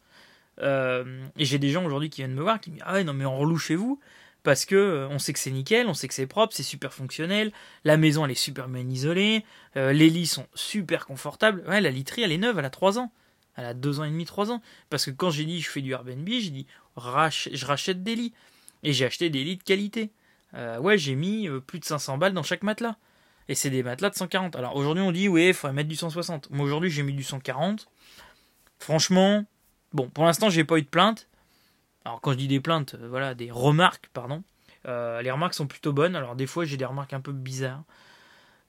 [0.61, 3.03] Euh, et j'ai des gens aujourd'hui qui viennent me voir qui me disent Ah ouais,
[3.03, 3.99] non, mais on reloue chez vous
[4.43, 6.93] parce que euh, on sait que c'est nickel, on sait que c'est propre, c'est super
[6.93, 7.51] fonctionnel,
[7.83, 9.45] la maison elle est super bien isolée,
[9.77, 11.63] euh, les lits sont super confortables.
[11.67, 13.11] Ouais, la literie elle est neuve, elle a 3 ans.
[13.55, 14.61] Elle a 2 ans et demi, 3 ans.
[14.89, 16.67] Parce que quand j'ai dit je fais du Airbnb, j'ai dit
[16.97, 18.33] je rachète des lits.
[18.83, 20.09] Et j'ai acheté des lits de qualité.
[20.53, 22.97] ouais, j'ai mis plus de 500 balles dans chaque matelas.
[23.51, 24.55] Et c'est des matelas de 140.
[24.55, 26.51] Alors aujourd'hui, on dit, oui, il faudrait mettre du 160.
[26.51, 27.85] Moi aujourd'hui, j'ai mis du 140.
[28.79, 29.43] Franchement,
[29.91, 31.27] bon, pour l'instant, j'ai pas eu de plainte.
[32.05, 34.41] Alors quand je dis des plaintes, euh, voilà, des remarques, pardon.
[34.87, 36.15] Euh, les remarques sont plutôt bonnes.
[36.15, 37.83] Alors des fois, j'ai des remarques un peu bizarres.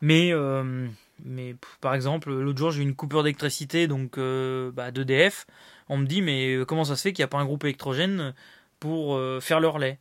[0.00, 0.88] Mais, euh,
[1.24, 5.46] mais par exemple, l'autre jour, j'ai eu une coupure d'électricité donc bah, d'EDF.
[5.88, 8.34] On me dit, mais comment ça se fait qu'il n'y a pas un groupe électrogène
[8.80, 10.00] pour faire leur lait?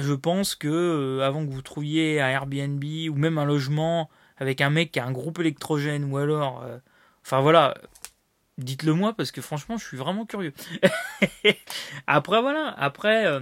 [0.00, 4.60] Je pense que euh, avant que vous trouviez un Airbnb ou même un logement avec
[4.60, 6.78] un mec qui a un groupe électrogène ou alors, euh,
[7.22, 7.74] enfin voilà,
[8.58, 10.52] dites-le moi parce que franchement, je suis vraiment curieux.
[12.06, 13.40] après voilà, après euh,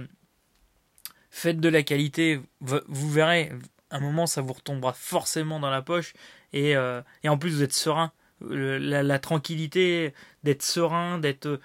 [1.29, 3.51] faites de la qualité, vous verrez,
[3.89, 6.13] un moment ça vous retombera forcément dans la poche
[6.51, 11.59] et, en plus vous êtes serein, la, la tranquillité d'être serein, d'être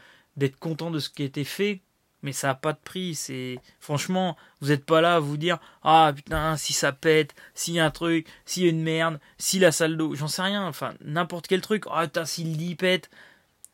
[0.58, 1.82] content de ce qui a été fait
[2.22, 3.14] mais ça n'a pas de prix.
[3.14, 7.74] C'est franchement, vous n'êtes pas là à vous dire ah putain si ça pète, s'il
[7.74, 10.42] y a un truc, s'il y a une merde, si la salle d'eau, j'en sais
[10.42, 10.66] rien.
[10.66, 11.84] Enfin n'importe quel truc.
[11.90, 13.10] Ah putain si le lit pète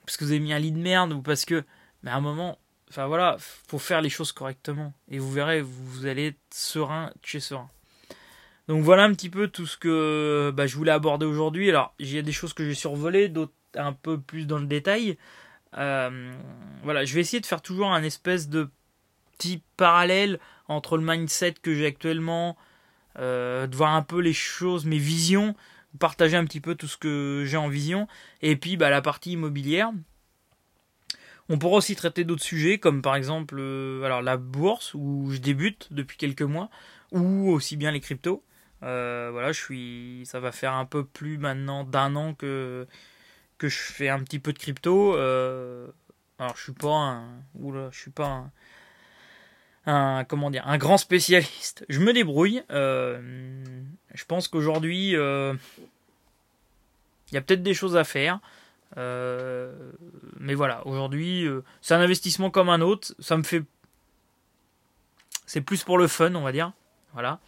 [0.04, 1.64] parce que vous avez mis un lit de merde ou parce que.
[2.02, 2.58] Mais à un moment,
[2.90, 7.40] enfin voilà, faut faire les choses correctement et vous verrez, vous, allez être serein, chez
[7.40, 7.70] serein.
[8.68, 11.70] Donc voilà un petit peu tout ce que bah, je voulais aborder aujourd'hui.
[11.70, 15.18] Alors il y des choses que j'ai survolées, d'autres un peu plus dans le détail.
[15.78, 16.32] Euh,
[16.82, 18.70] voilà, je vais essayer de faire toujours un espèce de
[19.36, 22.56] petit parallèle entre le mindset que j'ai actuellement,
[23.18, 25.54] euh, de voir un peu les choses, mes visions,
[25.98, 28.06] partager un petit peu tout ce que j'ai en vision,
[28.42, 29.90] et puis bah, la partie immobilière.
[31.48, 35.38] On pourra aussi traiter d'autres sujets, comme par exemple euh, alors la bourse, où je
[35.38, 36.70] débute depuis quelques mois,
[37.12, 38.42] ou aussi bien les cryptos.
[38.80, 42.86] voilà, je suis, ça va faire un peu plus maintenant d'un an que
[43.58, 45.16] que je fais un petit peu de crypto.
[45.16, 45.88] Euh,
[46.38, 47.24] alors je suis pas un,
[47.90, 48.50] je suis pas
[49.86, 51.84] un, comment dire, un grand spécialiste.
[51.88, 52.62] Je me débrouille.
[52.70, 53.20] Euh,
[54.14, 55.54] je pense qu'aujourd'hui, euh,
[57.30, 58.40] Il y a peut-être des choses à faire.
[58.96, 61.46] mais voilà, aujourd'hui,
[61.80, 63.14] c'est un investissement comme un autre.
[63.18, 63.62] Ça me fait.
[65.46, 66.72] C'est plus pour le fun, on va dire.
[67.12, 67.40] Voilà.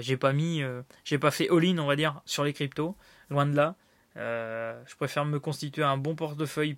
[0.00, 0.62] j'ai pas mis.
[1.04, 2.96] j'ai pas fait all-in, on va dire, sur les cryptos.
[3.30, 3.74] Loin de là.
[4.16, 6.76] Je préfère me constituer un bon portefeuille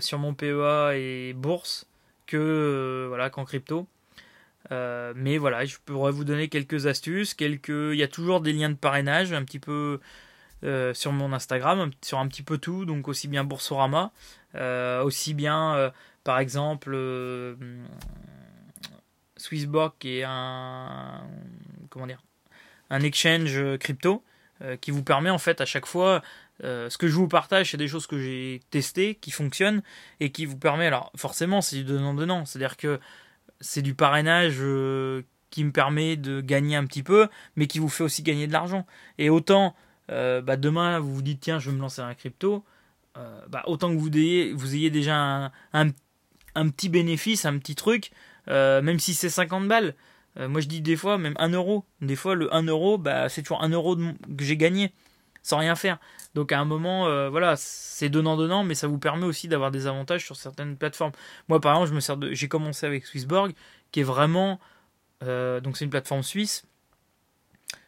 [0.00, 1.86] sur mon PEA et bourse
[2.26, 3.86] que voilà qu'en crypto.
[4.72, 7.68] Euh, mais voilà, je pourrais vous donner quelques astuces, quelques.
[7.68, 10.00] Il y a toujours des liens de parrainage, un petit peu
[10.64, 14.12] euh, sur mon Instagram, sur un petit peu tout, donc aussi bien Boursorama,
[14.54, 15.92] euh, aussi bien,
[16.24, 16.96] par exemple,
[19.36, 21.22] Swissborg qui est un
[21.90, 22.22] comment dire,
[22.90, 24.22] un exchange crypto
[24.80, 26.22] qui vous permet en fait à chaque fois
[26.62, 29.82] ce que je vous partage, c'est des choses que j'ai testées, qui fonctionnent
[30.20, 30.86] et qui vous permet.
[30.86, 32.44] Alors, forcément, c'est du donnant-donnant.
[32.44, 33.00] C'est-à-dire que
[33.60, 37.88] c'est du parrainage euh, qui me permet de gagner un petit peu, mais qui vous
[37.88, 38.86] fait aussi gagner de l'argent.
[39.18, 39.74] Et autant,
[40.10, 42.64] euh, bah, demain, vous vous dites, tiens, je vais me lancer un crypto,
[43.16, 45.90] euh, bah, autant que vous ayez, vous ayez déjà un,
[46.70, 48.10] petit bénéfice, un petit truc,
[48.46, 49.94] même si c'est 50 balles.
[50.36, 51.84] moi, je dis des fois, même 1 euro.
[52.00, 54.92] Des fois, le 1 euro, bah, c'est toujours 1 euro que j'ai gagné,
[55.42, 55.98] sans rien faire.
[56.34, 60.24] Donc à un moment, voilà, c'est donnant-donnant, mais ça vous permet aussi d'avoir des avantages
[60.24, 61.12] sur certaines plateformes.
[61.48, 63.52] Moi, par exemple, je me sers de, j'ai commencé avec Swissborg,
[63.92, 64.58] qui est vraiment,
[65.22, 66.64] euh, donc c'est une plateforme suisse.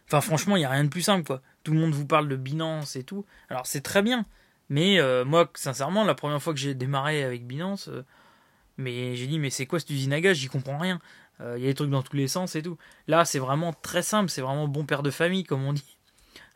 [0.06, 1.42] Enfin, franchement, il n'y a rien de plus simple, quoi.
[1.64, 3.26] Tout le monde vous parle de Binance et tout.
[3.50, 4.24] Alors, c'est très bien.
[4.68, 8.04] Mais euh, moi, sincèrement, la première fois que j'ai démarré avec Binance, euh,
[8.76, 10.36] mais j'ai dit, mais c'est quoi cette usine à gaz?
[10.36, 11.00] J'y comprends rien.
[11.40, 12.78] Il y a des trucs dans tous les sens et tout.
[13.08, 14.30] Là, c'est vraiment très simple.
[14.30, 15.95] C'est vraiment bon père de famille, comme on dit.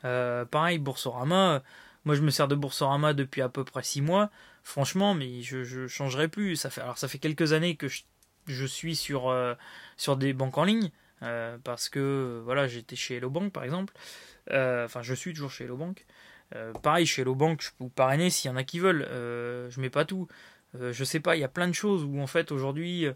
[0.03, 1.63] Pareil, Boursorama
[2.05, 4.31] moi, je me sers de Boursorama depuis à peu près 6 mois.
[4.63, 6.57] Franchement, mais je, je changerai plus.
[6.57, 9.55] Ça fait, alors, ça fait quelques années que je, suis sur, euh,
[9.97, 10.91] sur des banques en ligne.
[11.23, 13.93] Euh, parce que voilà, j'étais chez Hello Bank par exemple.
[14.51, 16.07] Euh, enfin, je suis toujours chez Hello Bank.
[16.83, 19.07] pareil, chez Hello Bank, je peux vous parrainer s'il y en a qui veulent.
[19.11, 20.29] je mets pas tout.
[20.75, 23.07] je sais pas, il y a plein de choses où en fait aujourd'hui,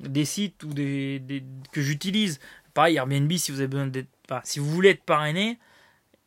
[0.00, 2.40] des sites ou des, que j'utilise.
[2.72, 4.08] Pareil, Airbnb, si vous avez besoin d'être,
[4.44, 5.58] si vous voulez être parrainé,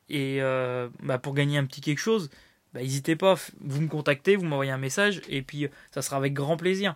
[0.09, 2.29] et euh, bah, pour gagner un petit quelque chose,
[2.73, 6.33] bah, n'hésitez pas, vous me contactez, vous m'envoyez un message, et puis ça sera avec
[6.33, 6.95] grand plaisir.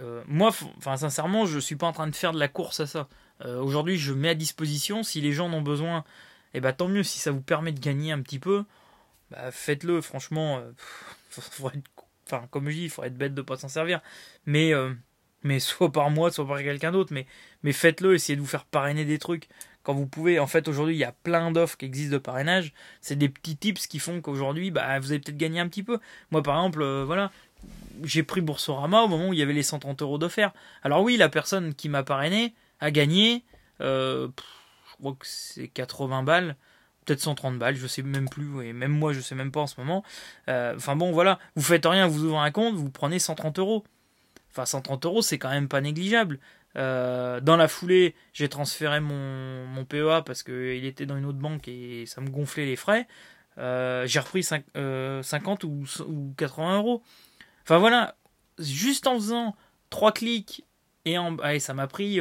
[0.00, 2.86] Euh, moi, enfin sincèrement, je suis pas en train de faire de la course à
[2.86, 3.08] ça.
[3.44, 6.00] Euh, aujourd'hui, je mets à disposition, si les gens en ont besoin,
[6.52, 8.64] et eh bah, tant mieux, si ça vous permet de gagner un petit peu,
[9.30, 10.62] bah, faites-le, franchement,
[12.50, 14.00] comme je dis, il faudrait être bête de pas s'en servir.
[14.46, 14.72] Mais,
[15.42, 17.26] mais soit par moi, soit par quelqu'un d'autre, mais,
[17.62, 19.48] mais faites-le, essayez de vous faire parrainer des trucs
[19.92, 22.72] vous pouvez, en fait, aujourd'hui, il y a plein d'offres qui existent de parrainage.
[23.00, 25.98] C'est des petits tips qui font qu'aujourd'hui, bah, vous avez peut-être gagné un petit peu.
[26.30, 27.30] Moi, par exemple, euh, voilà,
[28.04, 30.52] j'ai pris Boursorama au moment où il y avait les 130 euros d'offert.
[30.82, 33.44] Alors oui, la personne qui m'a parrainé a gagné,
[33.80, 34.28] euh,
[34.90, 36.56] je crois que c'est 80 balles,
[37.04, 39.66] peut-être 130 balles, je sais même plus, et même moi je sais même pas en
[39.66, 40.04] ce moment.
[40.48, 43.84] Euh, enfin bon, voilà, vous faites rien, vous ouvrez un compte, vous prenez 130 euros.
[44.52, 46.40] Enfin 130 euros, c'est quand même pas négligeable.
[46.76, 51.38] Euh, dans la foulée, j'ai transféré mon, mon PEA parce qu'il était dans une autre
[51.38, 53.08] banque et ça me gonflait les frais.
[53.58, 55.22] Euh, j'ai repris 50 euh,
[55.64, 57.02] ou, ou, 80 euros.
[57.62, 58.16] Enfin voilà,
[58.58, 59.56] juste en faisant
[59.90, 60.64] 3 clics
[61.04, 62.20] et en, allez, ça m'a pris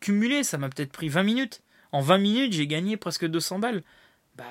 [0.00, 1.62] cumulé, ça m'a peut-être pris 20 minutes.
[1.92, 3.82] En 20 minutes, j'ai gagné presque 200 balles.
[4.36, 4.44] Bah,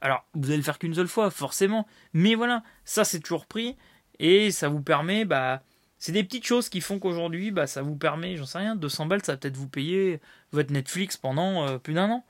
[0.00, 1.86] alors, vous allez le faire qu'une seule fois, forcément.
[2.12, 3.76] Mais voilà, ça c'est toujours pris
[4.18, 5.62] et ça vous permet bah,
[5.98, 9.06] c'est des petites choses qui font qu'aujourd'hui, bah, ça vous permet, j'en sais rien, 200
[9.06, 10.20] balles, ça va peut-être vous payer
[10.52, 12.24] votre Netflix pendant euh, plus d'un an.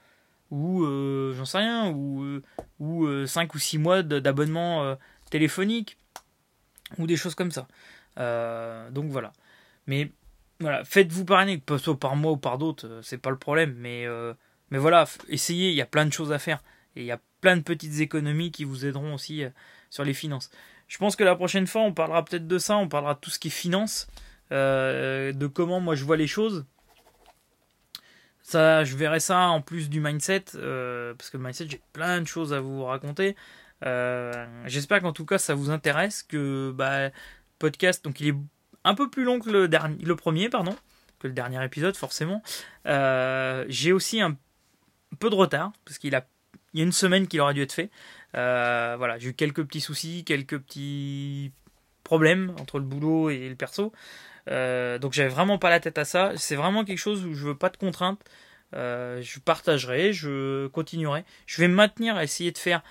[0.51, 2.43] Ou, euh, j'en sais rien, ou, euh,
[2.81, 4.97] ou 5 ou 6 mois d'abonnement
[5.31, 5.99] téléphonique.
[6.97, 7.69] Ou des choses comme ça.
[8.91, 9.33] donc voilà.
[9.87, 10.11] Mais
[10.61, 13.75] voilà, faites-vous parrainer, que ce soit par moi ou par d'autres, c'est pas le problème.
[13.77, 14.07] Mais,
[14.71, 16.63] mais voilà, essayez, il y a plein de choses à faire.
[16.97, 19.45] Et il y a plein de petites économies qui vous aideront aussi
[19.91, 20.51] sur les finances.
[20.89, 23.31] Je pense que la prochaine fois, on parlera peut-être de ça, on parlera de tout
[23.31, 24.09] ce qui est finance,
[24.53, 26.65] euh, de comment moi je vois les choses.
[28.43, 32.23] Ça, je verrai ça en plus du mindset, euh, parce que le mindset, j'ai plein
[32.23, 33.37] de choses à vous raconter.
[33.85, 37.11] Euh, j'espère qu'en tout cas, ça vous intéresse, que bah,
[37.59, 38.37] podcast, donc il est
[38.85, 40.75] un peu plus long que le, dernier, le premier, pardon,
[41.19, 42.43] que le dernier épisode, forcément.
[42.87, 44.39] j'ai aussi un
[45.21, 46.27] peu de retard, parce qu'il a,
[46.73, 47.91] il y a une semaine qu'il aurait dû être fait.
[48.37, 51.53] Euh, voilà, j'ai eu quelques petits soucis, quelques petits
[52.05, 53.93] problèmes entre le boulot et le perso.
[54.51, 56.33] Euh, donc j'avais vraiment pas la tête à ça.
[56.37, 58.21] C'est vraiment quelque chose où je veux pas de contraintes.
[58.75, 61.25] Euh, je partagerai, je continuerai.
[61.47, 62.83] Je vais me maintenir à essayer de faire.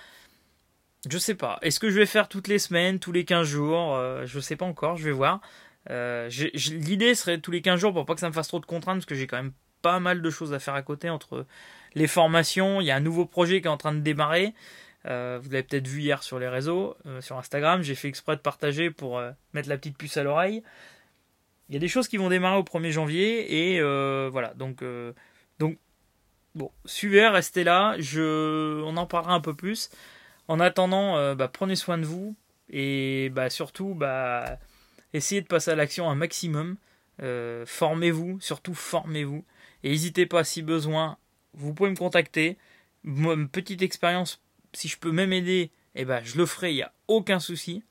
[1.08, 1.58] Je sais pas.
[1.62, 3.96] Est-ce que je vais faire toutes les semaines, tous les 15 jours?
[4.24, 5.40] Je sais pas encore, je vais voir.
[5.88, 8.96] L'idée serait tous les 15 jours pour pas que ça me fasse trop de contraintes
[8.96, 11.46] parce que j'ai quand même pas mal de choses à faire à côté entre
[11.94, 12.80] les formations.
[12.80, 14.54] Il y a un nouveau projet qui est en train de démarrer.
[15.06, 17.82] Euh, vous l'avez peut-être vu hier sur les réseaux, euh, sur Instagram.
[17.82, 20.62] J'ai fait exprès de partager pour euh, mettre la petite puce à l'oreille.
[21.68, 23.80] Il y a des choses qui vont démarrer au 1er janvier et
[24.30, 24.54] voilà.
[24.54, 24.82] Donc,
[25.58, 25.78] donc
[26.54, 27.94] bon, suivez, restez là.
[27.98, 29.90] Je, on en parlera un peu plus.
[30.48, 32.34] En attendant, bah, prenez soin de vous
[32.70, 34.58] et bah, surtout, bah,
[35.12, 36.76] essayez de passer à l'action un maximum.
[37.66, 39.44] formez-vous, surtout formez-vous.
[39.82, 41.18] Et n'hésitez pas si besoin,
[41.52, 42.56] vous pouvez me contacter.
[43.52, 44.40] Petite expérience
[44.72, 47.82] si je peux même aider, eh ben, je le ferai, il n'y a aucun souci.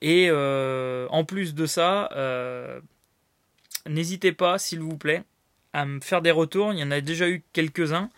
[0.00, 2.80] Et euh, en plus de ça, euh,
[3.86, 5.22] n'hésitez pas, s'il vous plaît,
[5.72, 6.72] à me faire des retours.
[6.72, 8.10] Il y en a déjà eu quelques-uns.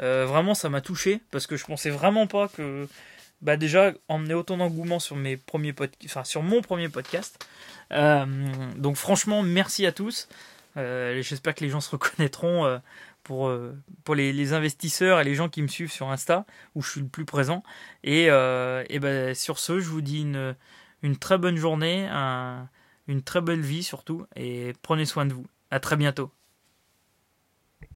[0.00, 2.86] Euh, vraiment, ça m'a touché parce que je pensais vraiment pas que,
[3.40, 5.16] bah déjà, emmener autant d'engouement sur
[6.04, 7.44] enfin sur mon premier podcast.
[7.90, 10.28] donc franchement, merci à tous.
[10.76, 12.80] J'espère que les gens se reconnaîtront
[13.22, 13.72] pour, euh,
[14.04, 17.08] pour les, investisseurs et les gens qui me suivent sur Insta, où je suis le
[17.08, 17.62] plus présent.
[18.04, 20.56] Et, euh, et ben, sur ce, je vous dis une,
[21.02, 22.08] une très bonne journée,
[23.08, 25.46] une très belle vie surtout, et prenez soin de vous.
[25.70, 26.30] À très bientôt.